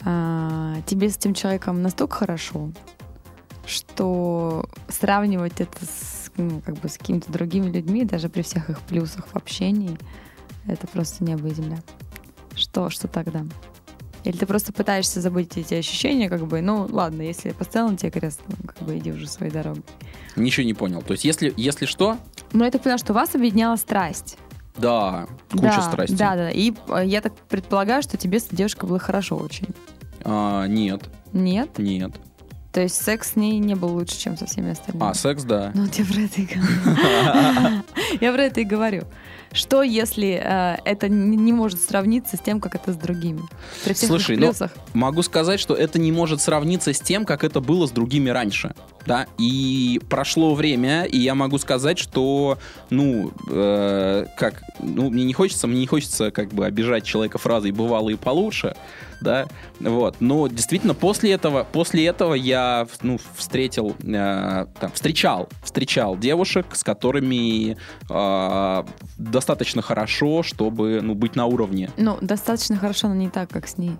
а, 0.05 0.77
тебе 0.85 1.09
с 1.09 1.17
этим 1.17 1.33
человеком 1.33 1.81
настолько 1.81 2.15
хорошо, 2.15 2.71
что 3.65 4.65
сравнивать 4.87 5.59
это 5.59 5.85
с, 5.85 6.31
ну, 6.37 6.61
как 6.61 6.77
бы 6.77 6.87
с 6.87 6.97
какими-то 6.97 7.31
другими 7.31 7.69
людьми, 7.69 8.05
даже 8.05 8.29
при 8.29 8.41
всех 8.41 8.69
их 8.69 8.79
плюсах 8.81 9.27
в 9.27 9.35
общении, 9.35 9.97
это 10.65 10.87
просто 10.87 11.23
небо 11.23 11.47
и 11.47 11.53
земля. 11.53 11.79
Что, 12.55 12.89
что 12.89 13.07
тогда? 13.07 13.45
Или 14.23 14.37
ты 14.37 14.45
просто 14.45 14.71
пытаешься 14.71 15.19
забыть 15.21 15.57
эти 15.57 15.73
ощущения, 15.73 16.29
как 16.29 16.45
бы, 16.45 16.61
ну 16.61 16.87
ладно, 16.89 17.21
если 17.23 17.51
поставил 17.51 17.89
на 17.89 17.97
тебе 17.97 18.11
крест, 18.11 18.39
ну, 18.47 18.55
как 18.67 18.79
бы 18.87 18.97
иди 18.97 19.11
уже 19.11 19.27
своей 19.27 19.51
дорогой. 19.51 19.83
Ничего 20.35 20.65
не 20.65 20.73
понял. 20.75 21.01
То 21.01 21.13
есть, 21.13 21.25
если, 21.25 21.53
если 21.57 21.85
что, 21.85 22.17
Ну, 22.53 22.63
я 22.63 22.71
так 22.71 22.83
поняла, 22.83 22.97
что 22.99 23.13
вас 23.13 23.33
объединяла 23.35 23.75
страсть. 23.77 24.37
да, 24.77 25.27
куча 25.51 25.63
да, 25.63 25.81
страстей. 25.81 26.17
Да, 26.17 26.35
да. 26.35 26.49
И 26.51 26.71
э, 26.89 27.01
я 27.05 27.21
так 27.21 27.33
предполагаю, 27.49 28.03
что 28.03 28.15
тебе 28.17 28.39
с 28.39 28.47
девушкой 28.51 28.87
было 28.87 28.99
хорошо 28.99 29.37
очень. 29.37 29.67
А, 30.23 30.65
нет, 30.67 31.09
Нет? 31.33 31.77
нет. 31.79 32.11
То 32.71 32.79
есть 32.79 32.95
секс 32.95 33.31
с 33.31 33.35
ней 33.35 33.59
не 33.59 33.75
был 33.75 33.89
лучше, 33.89 34.17
чем 34.17 34.37
со 34.37 34.45
всеми 34.45 34.71
остальными? 34.71 35.09
А, 35.09 35.13
секс, 35.13 35.43
да. 35.43 35.71
Ну, 35.73 35.87
я 35.93 36.05
про 36.05 36.21
это. 36.21 37.83
Я 38.19 38.33
про 38.33 38.43
это 38.43 38.61
и 38.61 38.63
говорю. 38.63 39.03
Что, 39.53 39.83
если 39.83 40.41
э, 40.41 40.77
это 40.85 41.09
не 41.09 41.51
может 41.51 41.81
сравниться 41.81 42.37
с 42.37 42.39
тем, 42.39 42.61
как 42.61 42.75
это 42.75 42.93
с 42.93 42.95
другими? 42.95 43.41
При 43.83 43.93
всех 43.93 44.07
Слушай, 44.07 44.37
ну. 44.37 44.53
Могу 44.93 45.23
сказать, 45.23 45.59
что 45.59 45.75
это 45.75 45.99
не 45.99 46.11
может 46.11 46.41
сравниться 46.41 46.93
с 46.93 47.01
тем, 47.01 47.25
как 47.25 47.43
это 47.43 47.59
было 47.59 47.85
с 47.85 47.91
другими 47.91 48.29
раньше. 48.29 48.73
Да, 49.05 49.25
и 49.37 49.99
прошло 50.09 50.53
время, 50.53 51.03
и 51.03 51.17
я 51.17 51.35
могу 51.35 51.57
сказать, 51.57 51.97
что, 51.97 52.57
ну, 52.89 53.31
э, 53.49 54.25
как, 54.37 54.63
ну, 54.79 55.09
мне 55.09 55.23
не 55.23 55.33
хочется, 55.33 55.67
мне 55.67 55.79
не 55.79 55.87
хочется 55.87 56.31
как 56.31 56.49
бы 56.49 56.65
обижать 56.65 57.03
человека 57.03 57.37
фразой 57.37 57.71
«бывало 57.71 58.09
и 58.09 58.15
получше», 58.15 58.75
да, 59.21 59.47
вот, 59.79 60.15
но 60.19 60.47
действительно 60.47 60.93
после 60.93 61.31
этого, 61.31 61.65
после 61.71 62.05
этого 62.07 62.33
я, 62.33 62.87
ну, 63.01 63.19
встретил, 63.35 63.95
э, 64.03 64.65
там, 64.79 64.91
встречал, 64.93 65.47
встречал 65.63 66.17
девушек, 66.17 66.65
с 66.73 66.83
которыми 66.83 67.77
э, 68.09 68.83
достаточно 69.17 69.81
хорошо, 69.81 70.43
чтобы, 70.43 71.01
ну, 71.01 71.13
быть 71.13 71.35
на 71.35 71.45
уровне. 71.45 71.91
Ну, 71.97 72.17
достаточно 72.21 72.77
хорошо, 72.77 73.07
но 73.07 73.15
не 73.15 73.29
так, 73.29 73.49
как 73.49 73.67
с 73.67 73.77
ней. 73.77 73.95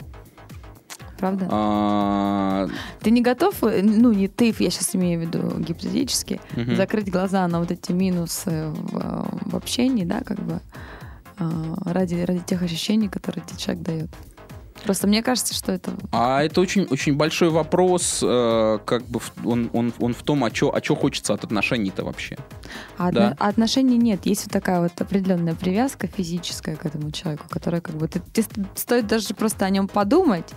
Правда? 1.21 1.47
А, 1.51 2.67
Ты 3.01 3.11
не 3.11 3.21
готов, 3.21 3.63
э, 3.63 3.81
ну, 3.83 4.11
не 4.11 4.27
ты, 4.27 4.47
я 4.57 4.71
сейчас 4.71 4.95
имею 4.95 5.19
в 5.19 5.23
виду 5.23 5.59
гипотетически, 5.59 6.41
Мгм. 6.55 6.75
закрыть 6.75 7.11
глаза 7.11 7.47
на 7.47 7.59
вот 7.59 7.69
эти 7.69 7.91
минусы 7.91 8.69
в, 8.69 8.97
э, 8.97 9.23
в 9.51 9.55
общении, 9.55 10.03
да, 10.03 10.21
как 10.25 10.39
бы, 10.39 10.59
а, 11.37 11.75
ради, 11.85 12.15
ради 12.15 12.39
тех 12.39 12.63
ощущений, 12.63 13.07
которые 13.07 13.45
тебе 13.45 13.59
человек 13.59 13.83
дает. 13.83 14.09
Просто 14.83 15.05
мне 15.05 15.21
кажется, 15.21 15.53
что 15.53 15.71
это... 15.71 15.91
А 16.11 16.41
это 16.41 16.59
очень, 16.59 16.85
очень 16.89 17.15
большой 17.15 17.49
вопрос, 17.51 18.21
э, 18.23 18.79
как 18.83 19.03
бы 19.05 19.19
он, 19.45 19.69
он, 19.73 19.93
он 19.99 20.15
в 20.15 20.23
том, 20.23 20.43
а 20.43 20.49
что 20.51 20.73
а 20.73 20.81
чё 20.81 20.95
хочется 20.95 21.35
от 21.35 21.43
отношений-то 21.43 22.03
вообще. 22.03 22.35
А, 22.97 23.11
Да. 23.11 23.29
отно- 23.29 23.35
а 23.39 23.47
отношений 23.49 23.97
нет. 23.97 24.25
Есть 24.25 24.45
вот 24.45 24.51
такая 24.53 24.81
вот 24.81 24.99
определенная 24.99 25.53
привязка 25.53 26.07
физическая 26.07 26.75
к 26.77 26.85
этому 26.87 27.11
человеку, 27.11 27.45
которая 27.47 27.79
как 27.79 27.95
бы... 27.95 28.07
Ты, 28.07 28.21
ты 28.33 28.41
ст- 28.41 28.57
стоит 28.73 29.05
даже 29.05 29.35
просто 29.35 29.65
о 29.65 29.69
нем 29.69 29.87
подумать, 29.87 30.49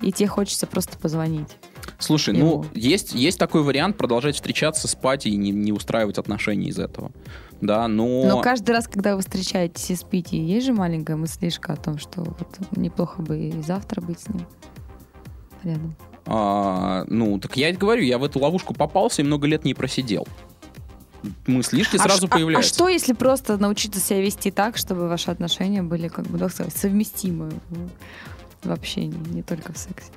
и 0.00 0.12
тебе 0.12 0.28
хочется 0.28 0.66
просто 0.66 0.98
позвонить. 0.98 1.56
Слушай, 1.98 2.36
Его. 2.36 2.62
ну, 2.62 2.66
есть, 2.74 3.14
есть 3.14 3.38
такой 3.38 3.62
вариант 3.62 3.96
продолжать 3.96 4.34
встречаться, 4.34 4.88
спать 4.88 5.26
и 5.26 5.36
не, 5.36 5.50
не 5.50 5.72
устраивать 5.72 6.18
отношений 6.18 6.68
из 6.68 6.78
этого. 6.78 7.12
Да, 7.60 7.88
но... 7.88 8.24
Но 8.26 8.40
каждый 8.42 8.72
раз, 8.72 8.86
когда 8.86 9.16
вы 9.16 9.22
встречаетесь 9.22 9.90
и 9.90 9.96
спите, 9.96 10.42
есть 10.42 10.66
же 10.66 10.72
маленькая 10.72 11.16
мыслишка 11.16 11.72
о 11.72 11.76
том, 11.76 11.98
что 11.98 12.20
вот 12.22 12.58
неплохо 12.76 13.22
бы 13.22 13.38
и 13.38 13.62
завтра 13.62 14.02
быть 14.02 14.20
с 14.20 14.28
ним 14.28 14.46
рядом. 15.62 15.96
а, 16.26 17.04
ну, 17.08 17.38
так 17.38 17.56
я 17.56 17.70
и 17.70 17.72
говорю, 17.72 18.02
я 18.02 18.18
в 18.18 18.24
эту 18.24 18.40
ловушку 18.40 18.74
попался 18.74 19.22
и 19.22 19.24
много 19.24 19.46
лет 19.46 19.64
не 19.64 19.74
просидел. 19.74 20.26
Мыслишки 21.46 21.96
А 21.96 22.00
сразу 22.00 22.26
а- 22.26 22.28
появляются. 22.28 22.70
А, 22.70 22.74
что, 22.74 22.88
если 22.88 23.12
просто 23.12 23.56
научиться 23.56 24.00
себя 24.00 24.20
вести 24.20 24.50
так, 24.50 24.76
чтобы 24.76 25.08
ваши 25.08 25.30
отношения 25.30 25.82
были, 25.82 26.08
как 26.08 26.26
бы, 26.26 26.38
так 26.38 26.52
сказать, 26.52 26.76
совместимы 26.76 27.50
в- 28.66 28.72
общении, 28.72 29.18
не 29.30 29.42
только 29.42 29.72
в 29.72 29.78
сексе? 29.78 30.10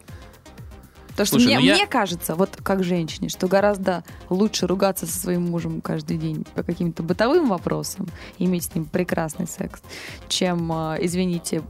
Потому 1.09 1.25
что 1.27 1.35
Слушай, 1.39 1.47
мне, 1.47 1.59
ну 1.59 1.65
я- 1.65 1.75
мне 1.75 1.87
кажется, 1.87 2.35
вот 2.35 2.57
как 2.63 2.81
женщине, 2.83 3.27
что 3.27 3.49
гораздо 3.49 4.05
лучше 4.29 4.67
ругаться 4.67 5.05
со 5.05 5.19
своим 5.19 5.49
мужем 5.49 5.81
каждый 5.81 6.17
день 6.17 6.45
по 6.55 6.63
каким-то 6.63 7.03
бытовым 7.03 7.49
вопросам, 7.49 8.07
иметь 8.37 8.63
с 8.63 8.73
ним 8.73 8.85
прекрасный 8.85 9.45
секс, 9.45 9.81
чем, 10.29 10.71
а, 10.71 10.95
извините, 11.01 11.61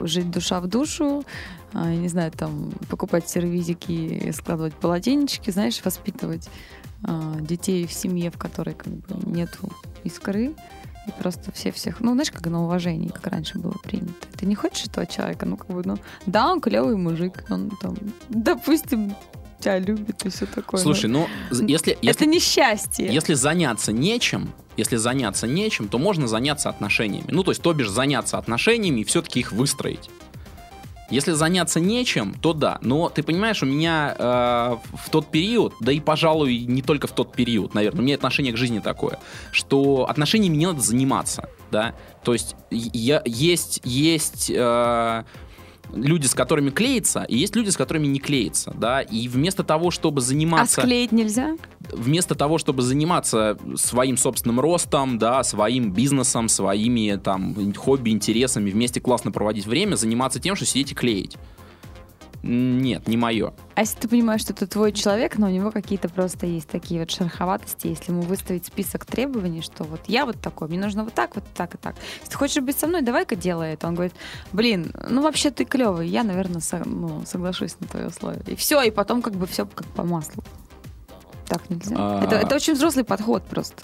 жить 0.00 0.30
душа 0.30 0.60
в 0.60 0.68
душу, 0.68 1.24
а, 1.72 1.92
не 1.92 2.06
знаю, 2.06 2.30
там, 2.30 2.70
покупать 2.88 3.28
сервизики, 3.28 4.30
складывать 4.32 4.74
полотенечки, 4.74 5.50
знаешь, 5.50 5.80
воспитывать 5.84 6.48
а, 7.06 7.34
детей 7.40 7.86
в 7.88 7.92
семье, 7.92 8.30
в 8.30 8.38
которой 8.38 8.74
как 8.76 8.88
бы 8.94 9.28
нету 9.28 9.70
искры, 10.04 10.54
и 11.06 11.10
просто 11.20 11.52
все 11.52 11.70
всех, 11.72 12.00
ну, 12.00 12.12
знаешь, 12.12 12.30
как 12.30 12.46
на 12.46 12.64
уважении, 12.64 13.08
как 13.08 13.26
раньше 13.26 13.58
было 13.58 13.76
принято. 13.82 14.26
Ты 14.36 14.46
не 14.46 14.54
хочешь 14.54 14.86
этого 14.86 15.06
человека, 15.06 15.46
ну, 15.46 15.56
как 15.56 15.68
бы, 15.68 15.82
ну, 15.84 15.98
да, 16.26 16.50
он 16.50 16.60
клевый 16.60 16.96
мужик, 16.96 17.44
он 17.50 17.70
там, 17.80 17.96
допустим, 18.28 19.14
тебя 19.60 19.78
любит 19.78 20.24
и 20.24 20.28
все 20.28 20.46
такое. 20.46 20.80
Слушай, 20.80 21.06
ну, 21.06 21.26
если, 21.50 21.94
это 21.94 22.04
если, 22.04 22.26
несчастье. 22.26 23.12
если 23.12 23.34
заняться 23.34 23.92
нечем, 23.92 24.52
если 24.76 24.96
заняться 24.96 25.46
нечем, 25.46 25.88
то 25.88 25.98
можно 25.98 26.26
заняться 26.26 26.68
отношениями. 26.68 27.28
Ну, 27.28 27.44
то 27.44 27.50
есть, 27.52 27.62
то 27.62 27.72
бишь, 27.72 27.88
заняться 27.88 28.38
отношениями 28.38 29.00
и 29.00 29.04
все-таки 29.04 29.40
их 29.40 29.52
выстроить. 29.52 30.10
Если 31.10 31.32
заняться 31.32 31.80
нечем, 31.80 32.34
то 32.40 32.52
да. 32.52 32.78
Но 32.80 33.08
ты 33.08 33.22
понимаешь, 33.22 33.62
у 33.62 33.66
меня 33.66 34.14
э, 34.18 34.76
в 34.96 35.10
тот 35.10 35.30
период, 35.30 35.74
да 35.80 35.92
и, 35.92 36.00
пожалуй, 36.00 36.58
не 36.60 36.82
только 36.82 37.06
в 37.06 37.12
тот 37.12 37.32
период, 37.32 37.74
наверное, 37.74 38.00
у 38.00 38.04
меня 38.04 38.14
отношение 38.14 38.52
к 38.52 38.56
жизни 38.56 38.78
такое, 38.78 39.18
что 39.52 40.08
отношениями 40.08 40.56
не 40.56 40.66
надо 40.66 40.80
заниматься, 40.80 41.48
да. 41.70 41.94
То 42.22 42.32
есть 42.32 42.56
я, 42.70 43.22
есть, 43.26 43.80
есть 43.84 44.50
э, 44.54 45.24
люди, 45.92 46.26
с 46.26 46.34
которыми 46.34 46.70
клеится, 46.70 47.24
и 47.24 47.36
есть 47.36 47.54
люди, 47.54 47.70
с 47.70 47.76
которыми 47.76 48.06
не 48.06 48.18
клеится, 48.18 48.72
да. 48.74 49.02
И 49.02 49.28
вместо 49.28 49.62
того, 49.62 49.90
чтобы 49.90 50.20
А 50.20 50.22
заниматься 50.22 50.80
склеить 50.80 51.12
нельзя? 51.12 51.56
Вместо 51.92 52.34
того, 52.34 52.58
чтобы 52.58 52.82
заниматься 52.82 53.58
своим 53.76 54.16
собственным 54.16 54.60
ростом, 54.60 55.18
да, 55.18 55.42
своим 55.42 55.92
бизнесом, 55.92 56.48
своими 56.48 57.16
там 57.16 57.74
хобби, 57.74 58.10
интересами, 58.10 58.70
вместе 58.70 59.00
классно 59.00 59.32
проводить 59.32 59.66
время, 59.66 59.96
заниматься 59.96 60.40
тем, 60.40 60.56
что 60.56 60.66
сидеть 60.66 60.92
и 60.92 60.94
клеить. 60.94 61.36
Нет, 62.46 63.08
не 63.08 63.16
мое. 63.16 63.54
А 63.74 63.80
если 63.80 64.00
ты 64.00 64.06
понимаешь, 64.06 64.42
что 64.42 64.52
это 64.52 64.66
твой 64.66 64.92
человек, 64.92 65.38
но 65.38 65.46
у 65.46 65.50
него 65.50 65.70
какие-то 65.70 66.10
просто 66.10 66.44
есть 66.44 66.68
такие 66.68 67.00
вот 67.00 67.10
шероховатости, 67.10 67.86
если 67.86 68.12
ему 68.12 68.20
выставить 68.20 68.66
список 68.66 69.06
требований, 69.06 69.62
что 69.62 69.84
вот 69.84 70.00
я 70.08 70.26
вот 70.26 70.38
такой, 70.42 70.68
мне 70.68 70.78
нужно 70.78 71.04
вот 71.04 71.14
так, 71.14 71.36
вот 71.36 71.44
так 71.54 71.74
и 71.74 71.78
так. 71.78 71.96
Если 72.18 72.32
ты 72.32 72.36
хочешь 72.36 72.62
быть 72.62 72.78
со 72.78 72.86
мной, 72.86 73.00
давай-ка 73.00 73.34
делай 73.34 73.72
это. 73.72 73.88
Он 73.88 73.94
говорит, 73.94 74.12
блин, 74.52 74.92
ну 75.08 75.22
вообще 75.22 75.50
ты 75.50 75.64
клевый, 75.64 76.06
я, 76.06 76.22
наверное, 76.22 76.60
со- 76.60 76.86
ну, 76.86 77.22
соглашусь 77.24 77.76
на 77.80 77.86
твои 77.86 78.04
условия. 78.04 78.42
И 78.46 78.56
все, 78.56 78.82
и 78.82 78.90
потом 78.90 79.22
как 79.22 79.36
бы 79.36 79.46
все 79.46 79.64
как 79.64 79.86
по 79.86 80.04
маслу. 80.04 80.44
Так 81.48 81.68
нельзя. 81.70 81.94
А. 81.98 82.24
Это, 82.24 82.36
это 82.36 82.54
очень 82.54 82.74
взрослый 82.74 83.04
подход 83.04 83.44
просто. 83.44 83.82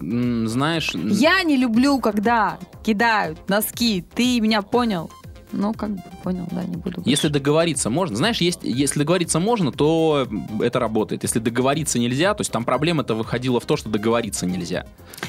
Знаешь, 0.00 0.94
Я 0.94 1.42
не 1.44 1.56
люблю, 1.56 1.98
когда 1.98 2.58
кидают 2.82 3.48
носки. 3.48 4.04
Ты 4.14 4.40
меня 4.40 4.60
понял? 4.62 5.10
Ну, 5.56 5.72
как 5.72 5.90
бы 5.90 6.02
понял, 6.22 6.48
да, 6.50 6.64
не 6.64 6.76
буду. 6.76 6.96
больше. 6.96 7.08
если 7.08 7.28
договориться 7.28 7.88
можно, 7.88 8.16
знаешь, 8.16 8.38
есть, 8.38 8.60
если 8.62 8.98
договориться 8.98 9.38
можно, 9.38 9.70
то 9.70 10.26
это 10.60 10.80
работает. 10.80 11.22
Если 11.22 11.38
договориться 11.38 12.00
нельзя, 12.00 12.34
то 12.34 12.40
есть 12.40 12.50
там 12.50 12.64
проблема-то 12.64 13.14
выходила 13.14 13.60
в 13.60 13.64
то, 13.64 13.76
что 13.76 13.88
договориться 13.88 14.46
нельзя. 14.46 14.84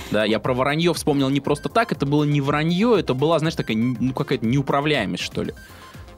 Да, 0.10 0.26
я 0.26 0.40
про 0.40 0.56
вранье 0.56 0.94
вспомнил 0.96 1.30
не 1.30 1.42
просто 1.42 1.70
так, 1.70 1.92
это 1.92 2.08
было 2.08 2.24
не 2.24 2.42
вранье, 2.42 3.00
это 3.00 3.14
была, 3.14 3.38
знаешь, 3.38 3.56
такая, 3.56 3.78
ну, 3.78 4.14
какая-то 4.14 4.48
неуправляемость, 4.48 5.24
что 5.24 5.44
ли. 5.44 5.54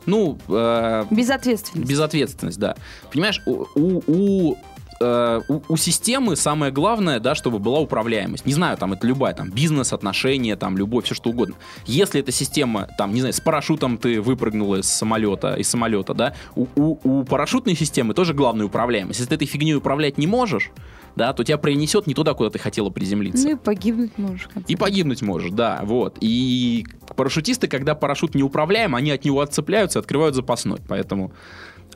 Ну, 0.05 0.39
э, 0.47 1.05
Безответственность. 1.11 1.89
Безответственность, 1.89 2.59
да. 2.59 2.77
Понимаешь, 3.11 3.41
у, 3.45 3.65
у, 3.75 4.03
у, 4.07 4.57
э, 4.99 5.41
у- 5.47 5.61
у 5.67 5.77
системы 5.77 6.35
самое 6.35 6.71
главное, 6.71 7.19
да, 7.19 7.35
чтобы 7.35 7.59
была 7.59 7.79
управляемость. 7.79 8.45
Не 8.45 8.53
знаю, 8.53 8.77
там 8.77 8.93
это 8.93 9.05
любая, 9.07 9.33
там, 9.33 9.49
бизнес, 9.51 9.93
отношения, 9.93 10.55
там, 10.55 10.77
любовь, 10.77 11.05
все 11.05 11.15
что 11.15 11.29
угодно. 11.29 11.55
Если 11.85 12.19
эта 12.21 12.31
система, 12.31 12.87
там, 12.97 13.13
не 13.13 13.19
знаю, 13.21 13.33
с 13.33 13.39
парашютом 13.39 13.97
ты 13.97 14.21
выпрыгнул 14.21 14.75
из 14.75 14.87
самолета, 14.87 15.55
из 15.55 15.69
самолета, 15.69 16.13
да, 16.13 16.33
у, 16.55 16.67
у, 16.75 16.99
у 17.03 17.23
парашютной 17.23 17.75
системы 17.75 18.13
тоже 18.13 18.33
главная 18.33 18.65
управляемость. 18.65 19.19
Если 19.19 19.29
ты 19.29 19.35
этой 19.35 19.47
фигней 19.47 19.75
управлять 19.75 20.17
не 20.17 20.27
можешь, 20.27 20.71
да, 21.15 21.33
то 21.33 21.43
тебя 21.43 21.57
принесет 21.57 22.05
не 22.07 22.13
туда, 22.13 22.33
куда 22.35 22.49
ты 22.51 22.59
хотела 22.59 22.89
приземлиться. 22.91 23.47
Ну 23.47 23.53
и 23.53 23.55
погибнуть 23.55 24.17
можешь. 24.17 24.47
И 24.67 24.75
погибнуть 24.75 25.21
можешь, 25.23 25.51
да, 25.51 25.79
вот. 25.83 26.17
И 26.21 26.85
парашютисты, 27.15 27.67
когда 27.67 27.95
парашют 27.95 28.35
не 28.35 28.43
управляем, 28.43 28.93
они 28.95 29.11
от 29.11 29.25
него 29.25 29.41
отцепляются 29.41 29.99
открывают 29.99 30.35
запасной, 30.35 30.79
поэтому 30.87 31.31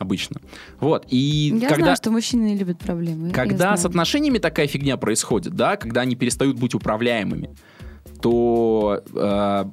обычно. 0.02 0.38
Вот, 0.80 1.06
и 1.10 1.54
Я 1.56 1.70
когда... 1.70 1.84
знаю, 1.84 1.96
что 1.98 2.12
мужчины 2.12 2.44
не 2.44 2.58
любят 2.58 2.80
проблемы. 2.80 3.32
Когда 3.32 3.76
с 3.78 3.86
отношениями 3.86 4.38
такая 4.38 4.68
фигня 4.68 4.98
происходит, 4.98 5.54
да, 5.54 5.78
когда 5.78 6.02
они 6.02 6.16
перестают 6.16 6.58
быть 6.58 6.74
управляемыми, 6.76 7.56
то 8.22 9.02
э, 9.14 9.18
м- 9.18 9.72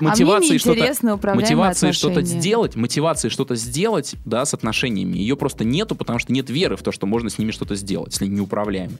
мотивации 0.00 0.56
а 0.56 0.58
что-то 0.58 1.34
мотивации 1.34 1.92
что-то 1.92 2.22
сделать, 2.22 2.76
мотивации 2.76 3.28
что-то 3.28 3.54
сделать, 3.54 4.16
да, 4.24 4.44
с 4.44 4.54
отношениями, 4.54 5.18
ее 5.18 5.36
просто 5.36 5.64
нету, 5.64 5.94
потому 5.94 6.18
что 6.18 6.32
нет 6.32 6.50
веры 6.50 6.76
в 6.76 6.82
то, 6.82 6.92
что 6.92 7.06
можно 7.06 7.30
с 7.30 7.38
ними 7.38 7.52
что-то 7.52 7.76
сделать, 7.76 8.12
если 8.12 8.26
они 8.26 8.36
неуправляемы. 8.36 8.98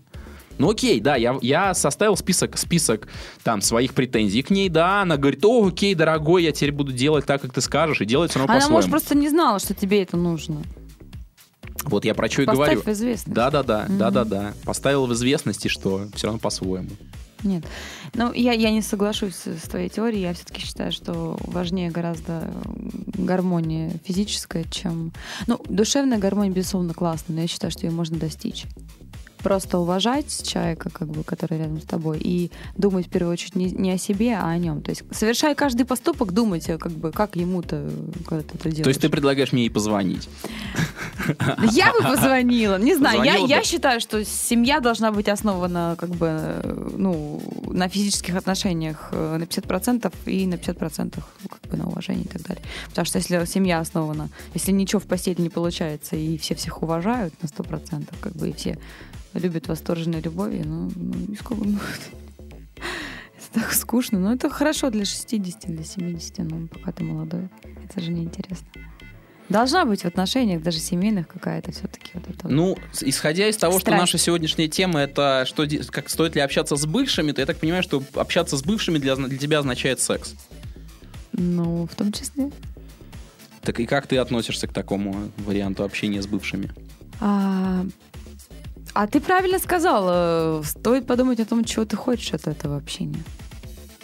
Ну 0.58 0.70
окей, 0.70 1.00
да, 1.00 1.16
я, 1.16 1.36
я 1.42 1.74
составил 1.74 2.16
список, 2.16 2.56
список 2.56 3.08
там 3.42 3.60
своих 3.60 3.94
претензий 3.94 4.42
к 4.42 4.50
ней, 4.50 4.68
да, 4.68 5.02
она 5.02 5.16
говорит, 5.16 5.44
о, 5.44 5.66
окей, 5.66 5.94
дорогой, 5.94 6.44
я 6.44 6.52
теперь 6.52 6.72
буду 6.72 6.92
делать 6.92 7.26
так, 7.26 7.42
как 7.42 7.52
ты 7.52 7.60
скажешь, 7.60 8.00
и 8.00 8.04
делать 8.04 8.30
все 8.30 8.38
равно 8.38 8.52
Она, 8.52 8.60
по-своему. 8.60 8.76
может, 8.78 8.90
просто 8.90 9.16
не 9.16 9.28
знала, 9.28 9.58
что 9.58 9.74
тебе 9.74 10.02
это 10.02 10.16
нужно. 10.16 10.62
Вот 11.84 12.04
я 12.04 12.14
про 12.14 12.30
что 12.30 12.42
и 12.42 12.46
говорю. 12.46 12.80
в 12.80 12.88
известность. 12.88 13.34
Да-да-да, 13.34 13.84
Мгм. 13.88 13.98
да-да-да. 13.98 14.54
Поставил 14.64 15.06
в 15.06 15.12
известности, 15.12 15.68
что 15.68 16.06
все 16.14 16.28
равно 16.28 16.38
по-своему. 16.40 16.90
Нет. 17.42 17.62
Ну, 18.14 18.32
я, 18.32 18.52
я 18.52 18.70
не 18.70 18.80
соглашусь 18.80 19.34
с 19.34 19.68
твоей 19.68 19.90
теорией. 19.90 20.22
Я 20.22 20.32
все-таки 20.32 20.62
считаю, 20.62 20.92
что 20.92 21.36
важнее 21.42 21.90
гораздо 21.90 22.50
гармония 23.18 23.92
физическая, 24.04 24.64
чем... 24.64 25.12
Ну, 25.46 25.60
душевная 25.68 26.16
гармония, 26.18 26.52
безусловно, 26.52 26.94
классная, 26.94 27.34
но 27.36 27.42
я 27.42 27.46
считаю, 27.48 27.70
что 27.70 27.84
ее 27.86 27.92
можно 27.92 28.16
достичь. 28.18 28.64
Просто 29.44 29.78
уважать 29.78 30.42
человека, 30.42 30.88
как 30.90 31.08
бы, 31.08 31.22
который 31.22 31.58
рядом 31.58 31.80
с 31.80 31.84
тобой, 31.84 32.18
и 32.18 32.50
думать 32.78 33.06
в 33.06 33.10
первую 33.10 33.32
очередь 33.32 33.54
не, 33.54 33.70
не 33.70 33.92
о 33.92 33.98
себе, 33.98 34.36
а 34.36 34.48
о 34.48 34.58
нем. 34.58 34.80
То 34.80 34.90
есть, 34.90 35.02
совершая 35.10 35.54
каждый 35.54 35.84
поступок, 35.84 36.32
думать, 36.32 36.68
э, 36.70 36.78
как 36.78 36.92
бы, 36.92 37.12
как 37.12 37.36
ему-то, 37.36 37.90
когда 38.26 38.42
ты 38.42 38.54
это 38.54 38.70
делаешь. 38.70 38.84
То 38.84 38.88
есть 38.88 39.00
ты 39.02 39.10
предлагаешь 39.10 39.52
мне 39.52 39.64
ей 39.64 39.70
позвонить? 39.70 40.28
Я 41.70 41.92
бы 41.92 42.00
позвонила. 42.02 42.78
Не 42.78 42.96
знаю, 42.96 43.22
я, 43.22 43.36
я 43.36 43.62
считаю, 43.62 44.00
что 44.00 44.24
семья 44.24 44.80
должна 44.80 45.12
быть 45.12 45.28
основана 45.28 45.94
как 45.98 46.10
бы, 46.10 46.62
ну, 46.96 47.42
на 47.66 47.88
физических 47.88 48.36
отношениях 48.36 49.08
э, 49.12 49.36
на 49.38 49.44
50% 49.44 50.12
и 50.26 50.46
на 50.46 50.54
50% 50.54 51.14
ну, 51.16 51.48
как 51.48 51.70
бы 51.70 51.76
на 51.76 51.86
уважении 51.86 52.24
и 52.24 52.28
так 52.28 52.42
далее. 52.42 52.64
Потому 52.88 53.04
что 53.04 53.18
если 53.18 53.44
семья 53.44 53.80
основана, 53.80 54.30
если 54.54 54.72
ничего 54.72 55.00
в 55.00 55.06
постели 55.06 55.40
не 55.40 55.50
получается, 55.50 56.16
и 56.16 56.38
все 56.38 56.54
всех 56.54 56.82
уважают 56.82 57.34
на 57.42 57.46
100%, 57.46 58.06
как 58.20 58.32
бы, 58.32 58.48
и 58.48 58.52
все 58.52 58.78
любят 59.34 59.68
восторженной 59.68 60.20
любовью, 60.20 60.66
ну, 60.66 60.90
ну 60.94 61.32
и 61.32 61.36
сколько 61.36 61.64
будет. 61.64 61.80
Это 62.76 63.60
так 63.60 63.72
скучно. 63.72 64.18
Но 64.18 64.32
это 64.32 64.50
хорошо 64.50 64.90
для 64.90 65.04
60, 65.04 65.66
для 65.66 65.84
70, 65.84 66.38
но 66.38 66.66
пока 66.68 66.92
ты 66.92 67.04
молодой. 67.04 67.48
Это 67.84 68.00
же 68.00 68.10
неинтересно. 68.10 68.66
Должна 69.48 69.84
быть 69.84 70.02
в 70.02 70.04
отношениях, 70.06 70.62
даже 70.62 70.78
семейных, 70.78 71.28
какая-то 71.28 71.70
все-таки 71.70 72.12
вот 72.14 72.24
это. 72.28 72.48
Ну, 72.48 72.78
исходя 73.02 73.46
из 73.46 73.56
того, 73.58 73.74
что 73.74 73.90
Страсть. 73.90 74.00
наша 74.00 74.18
сегодняшняя 74.18 74.68
тема 74.68 75.00
это 75.00 75.44
что, 75.46 75.66
как 75.90 76.08
стоит 76.08 76.34
ли 76.34 76.40
общаться 76.40 76.76
с 76.76 76.86
бывшими, 76.86 77.32
то 77.32 77.42
я 77.42 77.46
так 77.46 77.58
понимаю, 77.58 77.82
что 77.82 78.02
общаться 78.14 78.56
с 78.56 78.62
бывшими 78.62 78.96
для, 78.96 79.16
для 79.16 79.36
тебя 79.36 79.58
означает 79.58 80.00
секс. 80.00 80.34
Ну, 81.32 81.86
в 81.86 81.94
том 81.94 82.10
числе. 82.10 82.50
Так 83.60 83.80
и 83.80 83.86
как 83.86 84.06
ты 84.06 84.16
относишься 84.16 84.66
к 84.66 84.72
такому 84.72 85.30
варианту 85.36 85.84
общения 85.84 86.22
с 86.22 86.26
бывшими? 86.26 86.70
А, 87.20 87.84
а 88.94 89.06
ты 89.06 89.20
правильно 89.20 89.58
сказал. 89.58 90.04
э, 90.08 90.62
Стоит 90.64 91.06
подумать 91.06 91.40
о 91.40 91.44
том, 91.44 91.64
чего 91.64 91.84
ты 91.84 91.96
хочешь 91.96 92.32
от 92.32 92.46
этого 92.46 92.76
общения. 92.76 93.22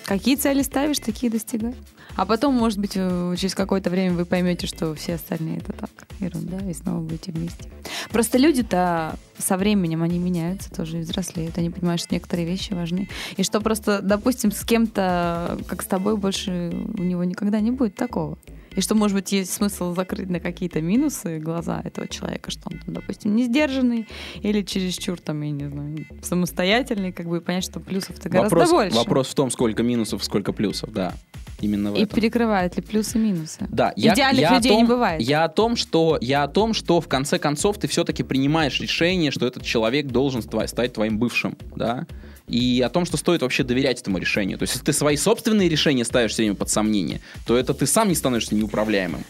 Какие 0.05 0.37
цели 0.37 0.63
ставишь, 0.63 0.99
такие 0.99 1.31
достигай. 1.31 1.75
А 2.17 2.27
потом, 2.27 2.55
может 2.55 2.79
быть, 2.79 2.93
э, 2.97 3.35
через 3.39 3.55
какое-то 3.55 3.89
время 3.89 4.15
вы 4.15 4.25
поймете, 4.25 4.67
что 4.67 4.95
все 4.95 5.15
остальные 5.15 5.59
это 5.59 5.73
так, 5.73 5.91
ерунда, 6.19 6.59
и 6.69 6.75
снова 6.75 7.01
будете 7.01 7.31
вместе. 7.33 7.71
Просто 8.11 8.37
люди-то 8.37 9.15
со 9.39 9.57
временем, 9.57 10.03
они 10.03 10.19
меняются 10.19 10.71
тоже 10.71 10.99
и 10.99 11.03
взрослеют. 11.03 11.57
Они 11.57 11.71
понимают, 11.71 12.01
что 12.01 12.15
некоторые 12.15 12.47
вещи 12.47 12.73
важны. 12.73 13.09
И 13.37 13.45
что 13.45 13.61
просто, 13.61 14.03
допустим, 14.03 14.51
с 14.51 14.65
кем-то, 14.65 15.59
как 15.69 15.83
с 15.83 15.87
тобой, 15.87 16.17
больше 16.17 16.73
у 16.99 17.03
него 17.03 17.23
никогда 17.25 17.61
не 17.61 17.71
будет 17.71 17.95
такого. 17.95 18.37
И 18.77 18.81
что, 18.81 18.95
может 18.95 19.17
быть, 19.17 19.33
есть 19.33 19.53
смысл 19.53 19.95
закрыть 19.95 20.31
на 20.31 20.39
какие-то 20.41 20.81
минусы 20.81 21.39
глаза 21.39 21.81
этого 21.85 22.07
человека, 22.07 22.51
что 22.51 22.71
он, 22.73 22.79
там, 22.79 22.95
допустим, 22.95 23.35
не 23.35 23.45
сдержанный 23.45 24.07
или 24.43 24.63
чересчур, 24.63 25.21
там, 25.21 25.41
я 25.43 25.51
не 25.51 25.69
знаю, 25.69 26.07
самостоятельный, 26.23 27.13
как 27.13 27.27
бы 27.29 27.39
и 27.39 27.41
понять, 27.41 27.65
что 27.65 27.81
плюсов-то 27.81 28.29
гораздо 28.29 28.55
Вопрос, 28.57 28.71
больше. 28.71 28.97
вопрос 28.97 29.29
в 29.29 29.35
том, 29.35 29.51
сколько 29.51 29.83
минусов, 29.83 30.23
сколько 30.25 30.53
плюсов, 30.53 30.93
да. 30.93 31.15
Именно 31.61 31.93
в 31.93 31.97
И 31.97 32.03
этом. 32.05 32.17
перекрывает 32.17 32.77
ли 32.77 32.83
плюсы 32.83 33.19
и 33.19 33.21
минусы? 33.21 33.67
Да, 33.69 33.93
я, 33.95 34.15
Идеальных 34.15 34.41
я 34.43 34.57
людей 34.57 34.71
не 34.73 34.79
том- 34.79 34.87
бывает. 34.89 35.21
Я 35.21 35.45
о 35.45 35.49
том, 35.49 35.77
что 35.77 36.17
я 36.23 36.45
о 36.45 36.49
том, 36.49 36.73
что 36.73 37.03
в 37.03 37.09
конце 37.09 37.39
концов 37.39 37.77
ты 37.79 37.87
все-таки 37.87 38.23
принимаешь 38.23 38.81
решение, 38.81 39.31
что 39.31 39.47
этот 39.47 39.63
человек 39.63 40.07
должен 40.07 40.41
ства- 40.41 40.67
стать 40.67 40.95
твоим 40.95 41.19
бывшим, 41.19 41.59
да, 41.77 42.07
и 42.51 42.81
о 42.81 42.89
том, 42.89 43.05
что 43.05 43.17
стоит 43.17 43.43
вообще 43.43 43.63
доверять 43.63 44.01
этому 44.01 44.19
решению. 44.19 44.59
То 44.59 44.65
есть, 44.65 44.75
если 44.75 44.85
ты 44.85 44.93
свои 44.93 45.17
собственные 45.17 45.69
решения 45.69 46.05
ставишь 46.05 46.33
все 46.33 46.43
время 46.43 46.57
под 46.57 46.71
сомнение, 46.71 47.21
то 47.47 47.57
это 47.57 47.75
ты 47.75 47.87
сам 47.87 48.09
не 48.09 48.15
становишься 48.15 48.55
неуправляемым. 48.55 49.25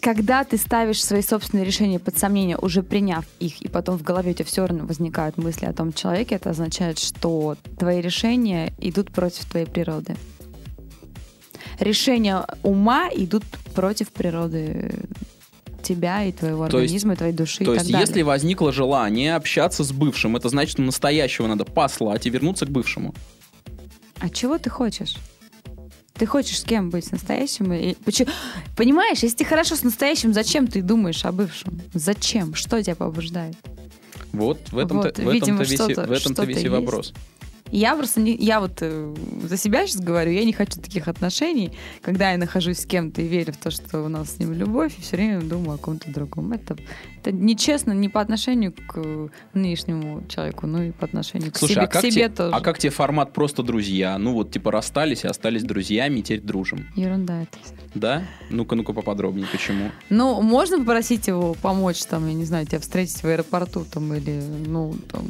Когда 0.00 0.44
ты 0.44 0.56
ставишь 0.56 1.04
свои 1.04 1.20
собственные 1.20 1.64
решения 1.66 1.98
под 1.98 2.16
сомнение, 2.16 2.56
уже 2.56 2.82
приняв 2.82 3.24
их, 3.40 3.60
и 3.60 3.68
потом 3.68 3.98
в 3.98 4.02
голове 4.02 4.30
у 4.30 4.34
тебя 4.34 4.44
все 4.44 4.66
равно 4.66 4.86
возникают 4.86 5.36
мысли 5.36 5.66
о 5.66 5.72
том 5.72 5.92
человеке, 5.92 6.36
это 6.36 6.50
означает, 6.50 6.98
что 6.98 7.56
твои 7.78 8.00
решения 8.00 8.72
идут 8.78 9.10
против 9.10 9.44
твоей 9.46 9.66
природы. 9.66 10.16
Решения 11.80 12.46
ума 12.62 13.08
идут 13.14 13.44
против 13.74 14.10
природы 14.10 14.92
тебя 15.86 16.24
и 16.24 16.32
твоего 16.32 16.68
То 16.68 16.80
есть- 16.80 16.92
организма, 16.92 17.12
и 17.14 17.16
твоей 17.16 17.32
души 17.32 17.64
То 17.64 17.72
и 17.72 17.74
есть, 17.76 17.86
далее. 17.90 18.00
если 18.06 18.22
возникло 18.22 18.72
желание 18.72 19.34
общаться 19.36 19.84
с 19.84 19.92
бывшим, 19.92 20.36
это 20.36 20.48
значит, 20.48 20.72
что 20.72 20.82
настоящего 20.82 21.46
надо 21.46 21.64
послать 21.64 22.26
и 22.26 22.30
вернуться 22.30 22.66
к 22.66 22.70
бывшему. 22.70 23.14
А 24.18 24.28
чего 24.28 24.58
ты 24.58 24.70
хочешь? 24.70 25.16
Ты 26.14 26.24
хочешь 26.24 26.60
с 26.60 26.64
кем 26.64 26.88
быть? 26.90 27.04
С 27.04 27.10
настоящим? 27.10 27.72
И... 27.74 27.94
почему- 28.04 28.30
Понимаешь, 28.76 29.18
если 29.18 29.36
ты 29.36 29.44
хорошо 29.44 29.76
с 29.76 29.82
настоящим, 29.82 30.32
зачем 30.32 30.66
ты 30.66 30.80
думаешь 30.82 31.24
о 31.26 31.32
бывшем? 31.32 31.80
Зачем? 31.92 32.54
Что 32.54 32.82
тебя 32.82 32.94
побуждает? 32.96 33.54
Вот 34.32 34.58
в 34.70 34.78
этом-то, 34.78 35.08
Вот, 35.08 35.16
в 35.18 35.20
этом-то 35.20 35.32
видимо, 35.32 35.58
весь, 35.62 35.78
в 35.78 36.20
что-то 36.20 36.44
весь 36.44 36.62
и 36.62 36.68
есть. 36.68 37.14
Я 37.70 37.96
просто 37.96 38.20
не, 38.20 38.34
я 38.36 38.60
вот 38.60 38.78
э, 38.80 39.14
за 39.42 39.56
себя 39.56 39.86
сейчас 39.86 40.00
говорю, 40.00 40.30
я 40.30 40.44
не 40.44 40.52
хочу 40.52 40.80
таких 40.80 41.08
отношений, 41.08 41.72
когда 42.02 42.32
я 42.32 42.38
нахожусь 42.38 42.80
с 42.80 42.86
кем-то 42.86 43.22
и 43.22 43.26
верю 43.26 43.52
в 43.52 43.56
то, 43.56 43.70
что 43.70 44.02
у 44.04 44.08
нас 44.08 44.36
с 44.36 44.38
ним 44.38 44.52
любовь, 44.52 44.94
и 44.98 45.02
все 45.02 45.16
время 45.16 45.40
думаю 45.40 45.74
о 45.74 45.78
ком-то 45.78 46.10
другом. 46.10 46.52
Это, 46.52 46.76
это 47.20 47.32
нечестно 47.32 47.92
не 47.92 48.08
по 48.08 48.20
отношению 48.20 48.72
к 48.72 48.94
э, 48.96 49.28
нынешнему 49.54 50.24
человеку, 50.28 50.66
но 50.66 50.82
и 50.84 50.92
по 50.92 51.06
отношению 51.06 51.52
к 51.52 51.58
Слушай, 51.58 51.72
себе, 51.74 51.82
а 51.82 51.86
к 51.86 52.00
себе 52.00 52.10
тебе, 52.10 52.28
тоже. 52.28 52.54
а 52.54 52.60
как 52.60 52.78
тебе 52.78 52.90
формат 52.90 53.32
просто 53.32 53.62
друзья? 53.62 54.16
Ну 54.18 54.32
вот 54.32 54.52
типа 54.52 54.70
расстались 54.70 55.24
и 55.24 55.26
остались 55.28 55.64
друзьями, 55.64 56.20
и 56.20 56.22
теперь 56.22 56.40
дружим. 56.40 56.86
Ерунда 56.94 57.42
это. 57.42 57.58
Да? 57.94 58.22
Ну-ка, 58.50 58.76
ну-ка 58.76 58.92
поподробнее, 58.92 59.46
почему? 59.50 59.90
Ну, 60.10 60.40
можно 60.42 60.78
попросить 60.78 61.26
его 61.26 61.54
помочь, 61.54 62.04
там, 62.04 62.26
я 62.28 62.34
не 62.34 62.44
знаю, 62.44 62.66
тебя 62.66 62.78
встретить 62.78 63.22
в 63.22 63.24
аэропорту, 63.24 63.84
там, 63.90 64.12
или, 64.14 64.42
ну, 64.66 64.94
там, 65.10 65.24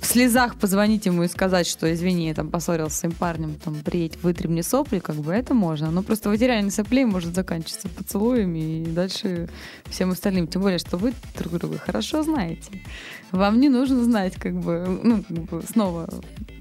в 0.00 0.06
слезах 0.06 0.56
позвонить 0.56 1.06
ему 1.06 1.25
и 1.26 1.28
сказать, 1.28 1.66
что, 1.66 1.92
извини, 1.92 2.28
я 2.28 2.34
там 2.34 2.50
поссорился 2.50 2.96
с 2.96 3.00
своим 3.00 3.14
парнем, 3.14 3.54
там, 3.62 3.74
приедь, 3.84 4.16
вытри 4.22 4.48
мне 4.48 4.62
сопли, 4.62 4.98
как 4.98 5.16
бы, 5.16 5.32
это 5.32 5.54
можно. 5.54 5.90
Но 5.90 6.02
просто 6.02 6.30
вытеряние 6.30 6.70
соплей 6.70 7.04
может 7.04 7.34
заканчиваться 7.34 7.88
поцелуями 7.88 8.82
и 8.82 8.86
дальше 8.86 9.48
всем 9.86 10.10
остальным. 10.10 10.46
Тем 10.48 10.62
более, 10.62 10.78
что 10.78 10.96
вы 10.96 11.12
друг 11.38 11.54
друга 11.54 11.78
хорошо 11.78 12.22
знаете. 12.22 12.70
Вам 13.30 13.60
не 13.60 13.68
нужно 13.68 14.02
знать, 14.04 14.34
как 14.36 14.54
бы, 14.54 15.00
ну, 15.02 15.22
как 15.22 15.36
бы 15.36 15.62
снова 15.62 16.08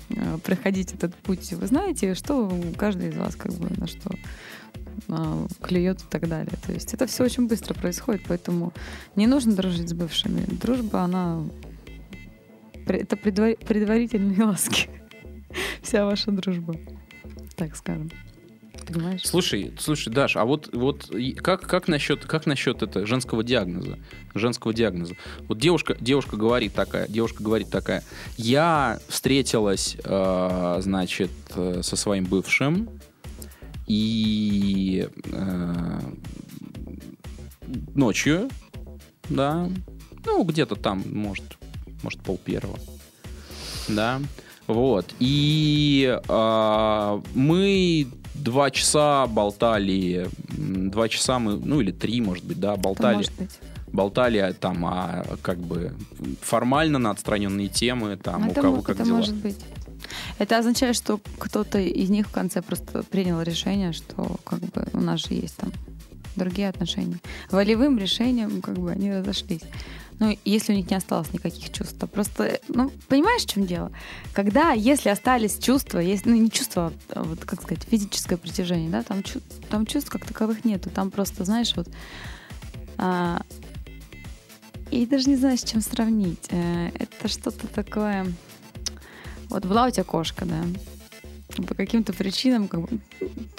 э, 0.09 0.37
проходить 0.43 0.93
этот 0.93 1.15
путь. 1.15 1.53
Вы 1.53 1.67
знаете, 1.67 2.13
что 2.15 2.51
каждый 2.77 3.09
из 3.09 3.15
вас, 3.15 3.35
как 3.35 3.53
бы, 3.53 3.69
на 3.79 3.87
что 3.87 4.11
а, 5.07 5.47
клюет 5.61 6.01
и 6.01 6.05
так 6.09 6.27
далее. 6.27 6.53
То 6.65 6.71
есть 6.71 6.93
это 6.93 7.05
все 7.07 7.23
очень 7.23 7.47
быстро 7.47 7.73
происходит, 7.73 8.23
поэтому 8.27 8.73
не 9.15 9.27
нужно 9.27 9.55
дружить 9.55 9.89
с 9.89 9.93
бывшими. 9.93 10.41
Дружба, 10.45 11.01
она... 11.01 11.43
Это 12.87 13.15
предвар- 13.15 13.63
предварительные 13.65 14.43
ласки. 14.43 14.89
Вся 15.81 16.05
ваша 16.05 16.31
дружба, 16.31 16.75
так 17.55 17.75
скажем. 17.75 18.11
Понимаешь? 18.85 19.21
Слушай, 19.23 19.73
слушай, 19.79 20.13
Даш, 20.13 20.35
а 20.35 20.45
вот, 20.45 20.69
вот 20.73 21.11
как, 21.37 21.61
как, 21.61 21.87
насчет, 21.87 22.25
как 22.25 22.45
насчет 22.45 22.83
это, 22.83 23.05
женского 23.07 23.43
диагноза? 23.43 23.97
Женского 24.35 24.73
диагноза. 24.73 25.15
Вот 25.47 25.57
девушка, 25.57 25.97
девушка 25.99 26.37
говорит 26.37 26.73
такая, 26.73 27.07
девушка 27.07 27.41
говорит 27.43 27.69
такая, 27.71 28.03
я 28.37 28.99
встретилась, 29.07 29.97
э, 30.03 30.77
значит, 30.81 31.31
э, 31.55 31.81
со 31.81 31.95
своим 31.95 32.25
бывшим, 32.25 32.89
и 33.87 35.07
э, 35.31 35.99
ночью, 37.95 38.49
да, 39.29 39.69
ну, 40.25 40.43
где-то 40.43 40.75
там, 40.75 41.03
может, 41.11 41.57
может, 42.05 42.21
пол 42.21 42.37
первого, 42.37 42.77
да, 43.87 44.21
вот, 44.67 45.05
и 45.19 46.19
а, 46.27 47.21
мы 47.33 48.07
два 48.33 48.71
часа 48.71 49.27
болтали, 49.27 50.27
два 50.49 51.07
часа 51.09 51.39
мы, 51.39 51.57
ну, 51.57 51.81
или 51.81 51.91
три, 51.91 52.21
может 52.21 52.43
быть, 52.45 52.59
да, 52.59 52.75
болтали, 52.75 53.17
может 53.17 53.33
быть. 53.33 53.59
болтали 53.91 54.37
о, 54.39 54.53
там, 54.53 54.85
о, 54.85 55.23
как 55.41 55.57
бы, 55.59 55.93
формально 56.41 56.99
на 56.99 57.11
отстраненные 57.11 57.67
темы, 57.67 58.17
там, 58.17 58.47
у 58.47 58.51
это 58.51 58.61
кого 58.61 58.77
мо- 58.77 58.81
как 58.81 58.95
это 58.95 59.05
дела. 59.05 59.17
может 59.17 59.35
быть. 59.35 59.59
Это 60.37 60.59
означает, 60.59 60.95
что 60.95 61.19
кто-то 61.39 61.79
из 61.79 62.09
них 62.09 62.27
в 62.27 62.31
конце 62.31 62.61
просто 62.61 63.03
принял 63.03 63.41
решение, 63.41 63.93
что 63.93 64.37
как 64.43 64.59
бы 64.59 64.87
у 64.93 64.99
нас 64.99 65.19
же 65.25 65.33
есть 65.33 65.57
там 65.57 65.71
другие 66.35 66.69
отношения. 66.69 67.19
Волевым 67.49 67.97
решением 67.97 68.61
как 68.61 68.77
бы 68.77 68.91
они 68.91 69.11
разошлись. 69.11 69.61
Ну, 70.19 70.37
если 70.45 70.73
у 70.73 70.75
них 70.75 70.89
не 70.89 70.95
осталось 70.95 71.33
никаких 71.33 71.71
чувств. 71.71 71.97
то 71.99 72.07
Просто, 72.07 72.59
ну, 72.67 72.89
понимаешь, 73.07 73.43
в 73.43 73.49
чем 73.49 73.65
дело? 73.65 73.91
Когда, 74.33 74.71
если 74.71 75.09
остались 75.09 75.57
чувства, 75.57 75.99
есть, 75.99 76.25
ну, 76.25 76.35
не 76.35 76.49
чувства, 76.49 76.93
а 77.09 77.23
вот, 77.23 77.43
как 77.43 77.61
сказать, 77.61 77.83
физическое 77.83 78.37
притяжение, 78.37 78.89
да, 78.89 79.03
там, 79.03 79.23
там 79.69 79.85
чувств 79.85 80.09
как 80.09 80.25
таковых 80.25 80.63
нету. 80.63 80.89
Там 80.89 81.11
просто, 81.11 81.43
знаешь, 81.43 81.73
вот... 81.75 81.89
а, 82.97 83.41
и 84.91 85.05
даже 85.05 85.29
не 85.29 85.35
знаю, 85.35 85.57
с 85.57 85.63
чем 85.63 85.81
сравнить. 85.81 86.47
Э, 86.49 86.89
Это 86.93 87.27
что-то 87.27 87.67
такое... 87.67 88.25
Вот 89.49 89.65
была 89.65 89.87
у 89.87 89.91
тебя 89.91 90.03
кошка, 90.03 90.45
да? 90.45 90.63
По 91.63 91.75
каким-то 91.75 92.13
причинам, 92.13 92.67
как 92.67 92.81
бы, 92.81 92.99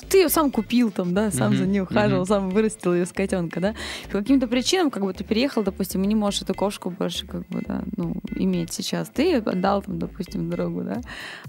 ты 0.09 0.18
ее 0.18 0.28
сам 0.28 0.50
купил 0.50 0.90
там, 0.90 1.14
да, 1.14 1.30
сам 1.30 1.48
Мгм, 1.50 1.56
за 1.59 1.66
ней 1.66 1.80
ухаживал, 1.80 2.20
мгм. 2.22 2.28
сам 2.28 2.50
вырастил 2.50 2.94
ее 2.94 3.06
с 3.06 3.12
котенка, 3.12 3.61
да. 3.61 3.74
По 4.11 4.18
каким-то 4.18 4.46
причинам, 4.46 4.90
как 4.90 5.02
бы 5.02 5.12
ты 5.12 5.24
переехал, 5.24 5.62
допустим, 5.62 6.02
и 6.04 6.06
не 6.06 6.14
можешь 6.14 6.42
эту 6.42 6.54
кошку 6.54 6.90
больше, 6.90 7.26
как 7.26 7.46
бы, 7.48 7.62
да, 7.66 7.82
ну, 7.96 8.16
иметь 8.35 8.72
сейчас. 8.72 9.09
Ты 9.09 9.22
ее 9.22 9.38
отдал 9.38 9.82
там, 9.82 9.98
допустим, 9.98 10.50
другу, 10.50 10.82
да. 10.82 11.00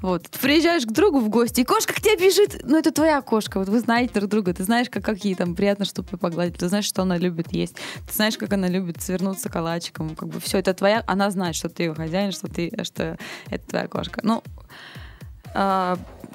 Вот. 0.01 0.23
Ты 0.23 0.39
приезжаешь 0.39 0.85
к 0.85 0.91
другу 0.91 1.19
в 1.19 1.29
гости, 1.29 1.61
и 1.61 1.63
кошка 1.63 1.93
к 1.93 2.01
тебе 2.01 2.15
бежит. 2.17 2.61
Ну, 2.63 2.77
это 2.77 2.91
твоя 2.91 3.21
кошка. 3.21 3.59
Вот 3.59 3.69
вы 3.69 3.79
знаете 3.79 4.13
друг 4.13 4.29
друга. 4.29 4.53
Ты 4.53 4.63
знаешь, 4.63 4.89
как, 4.89 5.03
как 5.03 5.23
ей 5.25 5.35
там 5.35 5.55
приятно, 5.55 5.85
чтобы 5.85 6.17
погладить. 6.17 6.57
Ты 6.57 6.67
знаешь, 6.69 6.85
что 6.85 7.01
она 7.01 7.17
любит 7.17 7.51
есть. 7.53 7.75
Ты 8.07 8.13
знаешь, 8.13 8.37
как 8.37 8.53
она 8.53 8.67
любит 8.67 9.01
свернуться 9.01 9.49
калачиком. 9.49 10.15
Как 10.15 10.29
бы 10.29 10.39
все 10.39 10.59
это 10.59 10.73
твоя. 10.73 11.03
Она 11.07 11.29
знает, 11.31 11.55
что 11.55 11.69
ты 11.69 11.83
ее 11.83 11.93
хозяин, 11.93 12.31
что 12.31 12.47
ты, 12.47 12.71
что 12.83 13.17
это 13.49 13.67
твоя 13.67 13.87
кошка. 13.87 14.21
Ну, 14.23 14.43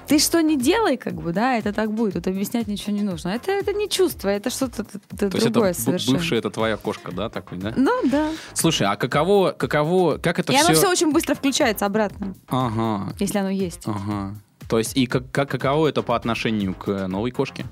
ты 0.06 0.18
что 0.18 0.42
не 0.42 0.58
делай, 0.58 0.96
как 0.96 1.14
бы, 1.14 1.32
да, 1.32 1.56
это 1.56 1.72
так 1.72 1.92
будет. 1.92 2.14
Тут 2.14 2.26
объяснять 2.26 2.66
ничего 2.66 2.92
не 2.94 3.02
нужно. 3.02 3.28
Это, 3.30 3.52
это 3.52 3.72
не 3.72 3.88
чувство, 3.88 4.28
это 4.28 4.50
что-то 4.50 4.82
это 4.82 5.30
То 5.30 5.36
есть 5.36 5.50
другое 5.52 5.70
это 5.70 5.78
б- 5.80 5.84
совершенно. 5.84 6.18
бывшая 6.18 6.38
это 6.40 6.50
твоя 6.50 6.76
кошка, 6.76 7.12
да, 7.12 7.28
такой, 7.28 7.58
да? 7.58 7.72
Ну, 7.76 7.92
да. 8.10 8.30
Слушай, 8.52 8.88
а 8.88 8.96
каково, 8.96 9.52
каково, 9.52 10.18
как 10.18 10.38
это 10.38 10.52
И 10.52 10.56
все... 10.56 10.64
оно 10.66 10.74
все 10.74 10.90
очень 10.90 11.12
быстро 11.12 11.34
включается 11.34 11.86
обратно, 11.86 12.34
Ага, 12.48 13.14
если 13.20 13.38
оно 13.38 13.50
есть. 13.50 13.82
ага. 13.86 14.34
То 14.68 14.78
есть 14.78 14.96
и 14.96 15.06
как, 15.06 15.30
как, 15.30 15.50
каково 15.50 15.88
это 15.88 16.02
по 16.02 16.16
отношению 16.16 16.74
к 16.74 17.06
новой 17.06 17.30
кошке? 17.30 17.66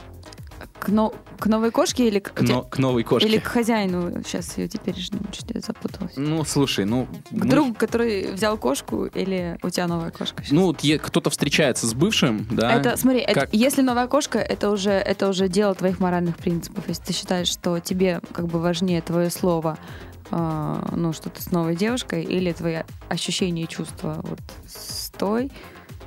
К, 0.81 0.88
но- 0.88 1.12
к 1.38 1.47
новой 1.47 1.71
кошке 1.71 2.09
или 2.09 2.19
к, 2.19 2.40
но- 2.40 2.62
к 2.62 2.79
новой 2.79 3.03
кошке? 3.05 3.29
или 3.29 3.38
к 3.38 3.45
хозяину? 3.45 4.23
Сейчас 4.25 4.57
ее 4.57 4.66
теперешнему 4.66 5.25
чуть 5.31 5.51
я 5.55 5.61
запуталась. 5.61 6.14
Ну, 6.16 6.43
слушай, 6.45 6.85
ну... 6.87 7.07
К 7.07 7.33
мы- 7.33 7.47
другу, 7.51 7.75
который 7.75 8.33
взял 8.33 8.57
кошку, 8.57 9.05
или 9.05 9.59
у 9.62 9.69
тебя 9.69 9.87
новая 9.87 10.11
кошка? 10.11 10.43
щас? 10.43 10.53
Ну, 10.53 10.62
вот 10.66 10.83
кто-то 11.03 11.29
встречается 11.31 11.87
с 11.87 11.93
бывшим, 11.95 12.47
да? 12.51 12.73
Это, 12.73 12.97
смотри, 12.97 13.21
это- 13.21 13.40
Как- 13.40 13.49
если 13.53 13.83
новая 13.83 14.07
кошка, 14.07 14.38
это 14.38 14.71
уже, 14.71 14.93
это 14.93 15.29
уже 15.29 15.49
дело 15.49 15.75
твоих 15.75 16.01
моральных 16.01 16.37
принципов. 16.38 16.85
Если 16.88 17.05
ты 17.05 17.12
считаешь, 17.12 17.49
что 17.49 17.79
тебе 17.79 18.21
как 18.33 18.47
бы 18.47 18.59
важнее 18.59 19.03
твое 19.03 19.31
слово, 19.31 19.79
э, 20.31 20.83
ну, 20.97 21.12
что 21.12 21.29
ты 21.29 21.43
с 21.43 21.51
новой 21.51 21.77
девушкой, 21.77 22.23
или 22.25 22.53
твои 22.53 22.79
ощущения 23.09 23.64
и 23.64 23.69
чувства 23.69 24.21
вот 24.23 24.40
с 24.66 25.11
той, 25.11 25.51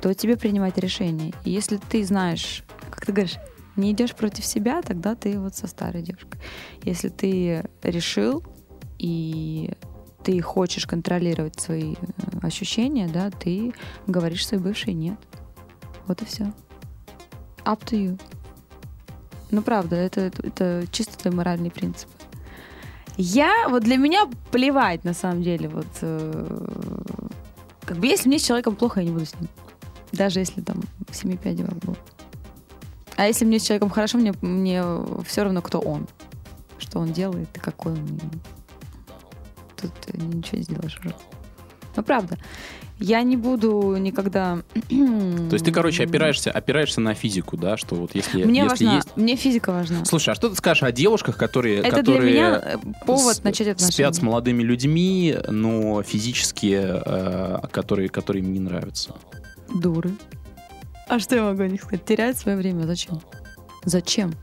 то 0.00 0.12
тебе 0.14 0.36
принимать 0.36 0.78
решение. 0.78 1.32
И 1.44 1.50
если 1.50 1.76
ты 1.76 2.04
знаешь, 2.04 2.64
как 2.90 3.06
ты 3.06 3.12
говоришь, 3.12 3.36
не 3.76 3.92
идешь 3.92 4.14
против 4.14 4.44
себя, 4.44 4.82
тогда 4.82 5.14
ты 5.14 5.38
вот 5.38 5.54
со 5.54 5.66
старой 5.66 6.02
девушкой. 6.02 6.40
Если 6.82 7.08
ты 7.08 7.64
решил 7.82 8.44
и 8.98 9.72
ты 10.22 10.40
хочешь 10.40 10.86
контролировать 10.86 11.60
свои 11.60 11.94
э, 11.94 11.96
ощущения, 12.42 13.08
да, 13.08 13.30
ты 13.30 13.74
говоришь 14.06 14.46
своей 14.46 14.62
бывшей 14.62 14.94
нет. 14.94 15.18
Вот 16.06 16.22
и 16.22 16.24
все. 16.24 16.44
Up 17.64 17.84
to 17.84 17.96
you. 17.96 18.20
Ну, 19.50 19.62
правда, 19.62 19.96
это, 19.96 20.22
это, 20.22 20.46
это 20.46 20.84
чисто 20.90 21.18
твой 21.18 21.34
моральный 21.34 21.70
принцип. 21.70 22.08
Я, 23.16 23.68
вот 23.68 23.84
для 23.84 23.96
меня 23.96 24.28
плевать, 24.50 25.04
на 25.04 25.14
самом 25.14 25.42
деле, 25.42 25.68
вот, 25.68 25.86
э, 26.00 26.66
как 27.84 27.98
бы, 27.98 28.06
если 28.06 28.28
мне 28.28 28.38
с 28.38 28.44
человеком 28.44 28.74
плохо, 28.74 29.00
я 29.00 29.06
не 29.06 29.12
буду 29.12 29.26
с 29.26 29.34
ним. 29.38 29.48
Даже 30.10 30.40
если 30.40 30.62
там 30.62 30.80
семи 31.12 31.36
пядей 31.36 31.64
во 31.64 31.74
лбу. 31.74 31.96
А 33.16 33.26
если 33.26 33.44
мне 33.44 33.58
с 33.58 33.62
человеком 33.64 33.90
хорошо, 33.90 34.18
мне, 34.18 34.32
мне 34.40 34.82
все 35.26 35.44
равно, 35.44 35.62
кто 35.62 35.78
он. 35.80 36.06
Что 36.78 36.98
он 36.98 37.12
делает 37.12 37.48
и 37.54 37.60
какой 37.60 37.92
он. 37.92 38.20
Тут 39.80 39.92
ты 40.06 40.18
ничего 40.18 40.58
не 40.58 40.64
сделаешь 40.64 40.98
уже. 40.98 41.14
Ну, 41.96 42.02
правда. 42.02 42.38
Я 43.00 43.22
не 43.22 43.36
буду 43.36 43.96
никогда... 43.98 44.58
То 44.88 45.52
есть 45.52 45.64
ты, 45.64 45.72
короче, 45.72 46.04
опираешься, 46.04 46.50
опираешься 46.52 47.00
на 47.00 47.14
физику, 47.14 47.56
да, 47.56 47.76
что 47.76 47.96
вот 47.96 48.14
если, 48.14 48.44
Мне 48.44 48.62
если 48.62 48.84
важна, 48.84 48.96
есть... 48.96 49.16
мне 49.16 49.36
физика 49.36 49.72
важна. 49.72 50.04
Слушай, 50.04 50.30
а 50.30 50.34
что 50.36 50.48
ты 50.48 50.54
скажешь 50.54 50.84
о 50.84 50.92
девушках, 50.92 51.36
которые, 51.36 51.78
Это 51.80 51.90
для 51.90 51.98
которые 51.98 52.32
меня 52.32 52.62
э, 52.64 52.76
повод 53.04 53.36
с- 53.36 53.42
начать 53.42 53.66
отношения. 53.68 53.92
спят 53.92 54.14
с 54.14 54.22
молодыми 54.22 54.62
людьми, 54.62 55.36
но 55.48 56.02
физически, 56.04 56.80
э, 56.82 57.66
которые, 57.72 58.08
которые 58.08 58.44
им 58.44 58.52
не 58.52 58.60
нравятся? 58.60 59.14
Дуры. 59.74 60.12
А 61.14 61.20
что 61.20 61.36
я 61.36 61.44
могу 61.44 61.62
о 61.62 61.68
них 61.68 61.80
сказать? 61.82 62.04
Теряют 62.04 62.36
свое 62.36 62.56
время. 62.56 62.86
Зачем? 62.86 63.20
Зачем? 63.84 64.34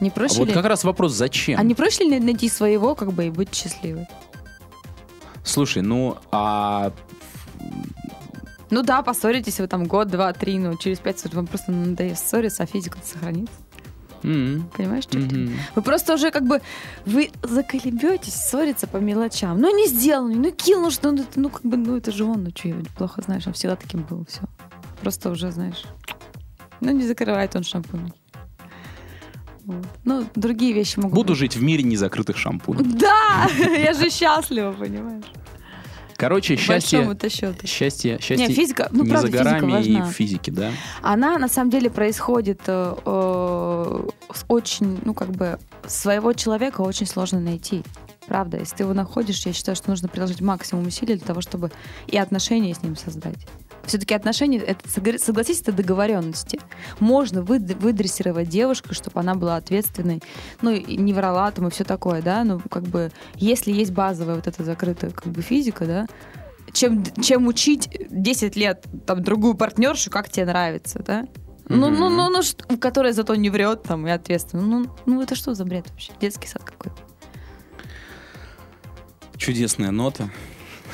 Не 0.00 0.08
А 0.08 0.12
проще 0.12 0.38
вот 0.38 0.48
ли? 0.48 0.54
как 0.54 0.64
раз 0.64 0.82
вопрос, 0.82 1.12
зачем? 1.12 1.60
А 1.60 1.62
не 1.62 1.74
проще 1.74 2.04
ли 2.04 2.18
найти 2.18 2.48
своего, 2.48 2.94
как 2.94 3.12
бы, 3.12 3.26
и 3.26 3.30
быть 3.30 3.54
счастливой? 3.54 4.06
Слушай, 5.44 5.82
ну, 5.82 6.16
а 6.32 6.90
Ну 8.70 8.82
да, 8.82 9.02
поссоритесь 9.02 9.60
вы 9.60 9.66
там 9.68 9.84
год, 9.84 10.08
два, 10.08 10.32
три, 10.32 10.58
но 10.58 10.74
через 10.76 11.00
пять 11.00 11.22
лет 11.22 11.34
вам 11.34 11.46
просто 11.46 11.70
надоест 11.70 12.26
ссориться, 12.26 12.62
а 12.62 12.66
физика 12.66 12.98
сохранится. 13.04 13.52
м, 14.22 14.70
Понимаешь, 14.74 15.04
что 15.04 15.18
мгм. 15.18 15.52
Вы 15.74 15.82
просто 15.82 16.14
уже 16.14 16.30
как 16.30 16.46
бы, 16.46 16.62
вы 17.04 17.30
заколебетесь 17.42 18.32
ссориться 18.34 18.86
по 18.86 18.96
мелочам. 18.96 19.60
Ну, 19.60 19.76
не 19.76 19.86
сделал, 19.86 20.26
ну, 20.28 20.50
кинул, 20.50 20.90
что 20.90 21.10
ну, 21.12 21.22
это, 21.24 21.38
ну, 21.38 21.50
как 21.50 21.62
бы, 21.62 21.76
ну, 21.76 21.94
это 21.98 22.10
же 22.10 22.24
он, 22.24 22.42
ну, 22.44 22.50
что, 22.54 22.68
я 22.68 22.76
плохо 22.96 23.20
знаешь, 23.20 23.46
он 23.46 23.52
всегда 23.52 23.76
таким 23.76 24.02
был, 24.02 24.24
все. 24.24 24.40
Просто 25.00 25.30
уже, 25.30 25.50
знаешь, 25.50 25.84
ну, 26.80 26.92
не 26.92 27.06
закрывает 27.06 27.54
он 27.56 27.64
шампунь. 27.64 28.12
Вот. 29.64 29.84
Ну, 30.04 30.24
другие 30.36 30.72
вещи 30.72 30.98
могут 30.98 31.14
буду 31.14 31.32
быть. 31.32 31.40
жить 31.40 31.56
в 31.56 31.62
мире 31.62 31.82
незакрытых 31.82 32.36
шампуней. 32.36 32.84
Да, 32.84 33.48
я 33.58 33.92
же 33.94 34.10
счастлива, 34.10 34.72
понимаешь? 34.72 35.24
Короче, 36.16 36.56
счастье, 36.56 37.16
счастье, 37.66 38.18
счастье 38.20 38.48
Не, 38.48 38.54
физика, 38.54 38.88
ну, 38.90 39.04
не 39.04 39.10
правда, 39.10 39.26
за 39.26 39.32
горами 39.36 39.72
физика 39.72 39.88
и 39.88 39.92
важна. 39.94 40.06
в 40.06 40.12
физике, 40.12 40.52
да? 40.52 40.70
Она 41.02 41.38
на 41.38 41.48
самом 41.48 41.70
деле 41.70 41.90
происходит 41.90 42.60
э, 42.66 42.94
э, 43.04 44.08
очень, 44.48 44.98
ну 45.04 45.12
как 45.12 45.30
бы 45.30 45.58
своего 45.86 46.32
человека 46.32 46.80
очень 46.80 47.06
сложно 47.06 47.40
найти. 47.40 47.82
Правда, 48.26 48.58
если 48.58 48.76
ты 48.76 48.82
его 48.84 48.94
находишь, 48.94 49.44
я 49.46 49.52
считаю, 49.52 49.76
что 49.76 49.90
нужно 49.90 50.08
приложить 50.08 50.40
максимум 50.40 50.86
усилий 50.86 51.16
для 51.16 51.26
того, 51.26 51.40
чтобы 51.40 51.70
и 52.06 52.16
отношения 52.16 52.74
с 52.74 52.82
ним 52.82 52.96
создать. 52.96 53.46
Все-таки 53.86 54.14
отношения, 54.14 54.58
это, 54.58 54.88
согласитесь, 54.88 55.60
это 55.62 55.72
договоренности. 55.72 56.58
Можно 57.00 57.38
выд- 57.38 57.76
выдрессировать 57.78 58.48
девушку, 58.48 58.94
чтобы 58.94 59.20
она 59.20 59.34
была 59.34 59.56
ответственной, 59.56 60.22
ну, 60.62 60.70
не 60.72 61.12
врала 61.12 61.50
там 61.52 61.68
и 61.68 61.70
все 61.70 61.84
такое, 61.84 62.20
да, 62.22 62.44
ну, 62.44 62.60
как 62.70 62.82
бы, 62.84 63.12
если 63.36 63.72
есть 63.72 63.92
базовая 63.92 64.34
вот 64.36 64.46
эта 64.46 64.64
закрытая 64.64 65.10
как 65.10 65.32
бы 65.32 65.40
физика, 65.42 65.86
да, 65.86 66.06
чем, 66.72 67.04
чем 67.22 67.46
учить 67.46 67.88
10 68.10 68.56
лет 68.56 68.84
там 69.06 69.22
другую 69.22 69.54
партнершу, 69.54 70.10
как 70.10 70.28
тебе 70.28 70.46
нравится, 70.46 71.02
да? 71.06 71.26
Ну, 71.68 71.90
ну, 71.90 72.08
ну, 72.08 72.28
ну, 72.30 72.42
что- 72.42 72.76
которая 72.76 73.12
зато 73.12 73.34
не 73.34 73.50
врет 73.50 73.82
там 73.82 74.06
и 74.06 74.10
ответственна. 74.10 74.62
Ну, 74.62 74.86
ну, 75.04 75.20
это 75.22 75.34
что 75.34 75.54
за 75.54 75.64
бред 75.64 75.88
вообще? 75.90 76.12
Детский 76.20 76.46
сад 76.46 76.62
какой-то. 76.62 76.96
Чудесная 79.36 79.90
нота. 79.90 80.30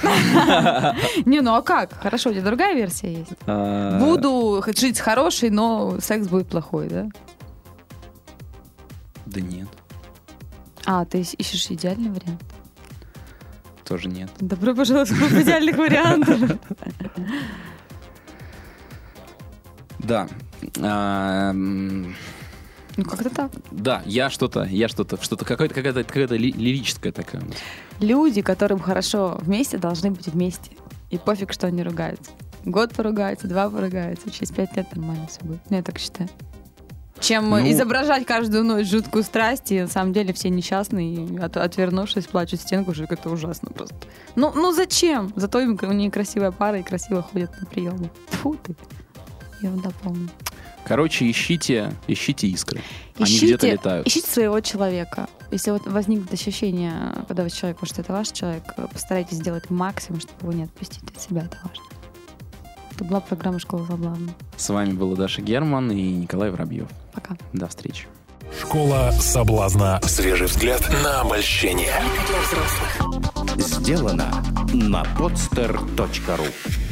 Не, 1.26 1.40
ну 1.40 1.54
а 1.54 1.62
как? 1.62 1.92
Хорошо, 1.94 2.30
у 2.30 2.32
тебя 2.32 2.42
другая 2.42 2.74
версия 2.74 3.12
есть. 3.12 3.32
А, 3.46 3.98
Буду 3.98 4.62
жить 4.76 4.96
с 4.96 5.00
хорошей, 5.00 5.50
но 5.50 5.98
секс 6.00 6.26
будет 6.28 6.48
плохой, 6.48 6.88
да? 6.88 7.06
Да 9.26 9.40
нет, 9.40 9.68
А, 10.84 11.04
ты 11.04 11.20
ищ- 11.20 11.34
ищешь 11.38 11.70
идеальный 11.70 12.10
вариант? 12.10 12.42
тоже 13.84 14.08
нет. 14.08 14.30
Добро 14.40 14.74
пожаловать 14.74 15.10
в 15.10 15.18
клуб 15.18 15.32
идеальных 15.32 15.76
вариантов. 15.76 16.58
Да. 19.98 20.26
Ну, 22.96 23.05
как-то 23.05 23.31
так. 23.31 23.50
Да, 23.70 24.02
я 24.05 24.28
что-то, 24.31 24.64
я 24.64 24.88
что-то, 24.88 25.22
что-то 25.22 25.44
какое-то, 25.44 25.74
какая-то, 25.74 26.05
какая-то 26.05 26.37
ли- 26.37 26.52
лирическая 26.52 27.12
такая. 27.12 27.42
Люди, 28.00 28.42
которым 28.42 28.78
хорошо 28.81 29.38
вместе, 29.40 29.78
должны 29.78 30.11
быть 30.11 30.26
вместе. 30.26 30.72
И 31.11 31.18
пофиг, 31.18 31.52
что 31.52 31.66
они 31.66 31.83
ругаются. 31.83 32.31
Год 32.64 32.92
поругаются, 32.94 33.48
два 33.48 33.68
поругаются, 33.70 34.31
через 34.31 34.50
пять 34.50 34.76
лет 34.76 34.94
нормально 34.94 35.26
все 35.26 35.40
будет. 35.42 35.61
Ну, 35.70 35.76
я 35.76 35.83
так 35.83 35.98
считаю. 35.98 36.28
Чем 37.20 37.50
Ну- 37.50 37.70
изображать 37.70 38.26
каждую 38.26 38.64
ночь 38.64 38.88
жуткую 38.88 39.22
страсть, 39.22 39.70
и 39.70 39.81
на 39.81 39.87
самом 39.88 40.12
деле 40.12 40.33
все 40.33 40.48
несчастные, 40.48 41.14
и 41.14 41.37
от- 41.38 41.57
отвернувшись, 41.57 42.26
плачут 42.26 42.61
в 42.61 42.62
стенку, 42.64 42.94
что 42.94 43.05
это 43.05 43.31
ужасно 43.31 43.70
просто. 43.70 43.94
Ну, 44.35 44.52
ну 44.55 44.72
зачем? 44.72 45.33
Зато 45.37 45.61
им, 45.61 45.78
у 45.81 46.11
красивая 46.11 46.50
пара 46.50 46.81
и 46.81 46.83
красиво 46.83 47.22
ходят 47.22 47.50
на 47.61 47.66
приемы. 47.66 48.11
Фу 48.28 48.57
ты. 48.62 48.74
Ерунда 49.61 49.90
полная. 50.02 50.28
Короче, 50.87 51.31
ищите, 51.31 51.92
ищите 52.07 52.47
искры. 52.49 52.81
Они 53.16 53.25
Ищите- 53.27 53.47
где-то 53.47 53.66
летают. 53.68 54.07
Ищите 54.07 54.27
своего 54.29 54.61
человека. 54.61 55.29
Если 55.51 55.71
вот 55.71 55.87
возникнет 55.87 56.33
ощущение, 56.33 56.92
когда 57.29 57.42
вы 57.45 57.51
с 57.51 57.53
человеком, 57.53 57.87
что 57.87 58.01
это 58.01 58.12
ваш 58.12 58.29
человек, 58.31 58.62
постарайтесь 58.92 59.37
сделать 59.37 59.71
максимум, 59.71 60.21
чтобы 60.21 60.37
его 60.42 60.53
не 60.53 60.64
отпустить 60.64 61.03
от 61.14 61.21
себя. 61.21 61.42
Это 61.42 61.59
важно. 61.62 61.85
Это 62.90 63.05
была 63.05 63.21
программа 63.21 63.59
«Школа 63.59 63.87
соблазна». 63.87 64.35
С 64.57 64.68
вами 64.68 64.92
была 64.92 65.14
Даша 65.16 65.40
Герман 65.42 65.90
и 65.92 66.03
Николай 66.12 66.51
Воробьев. 66.51 66.88
Пока. 67.12 67.37
До 67.53 67.68
встречи. 67.68 68.07
Школа 68.61 69.12
соблазна. 69.18 70.01
Свежий 70.03 70.47
взгляд 70.47 70.83
на 71.03 71.23
обольщение. 71.23 71.95
Сделано 73.57 74.31
на 74.73 75.05
podster.ru 75.18 76.91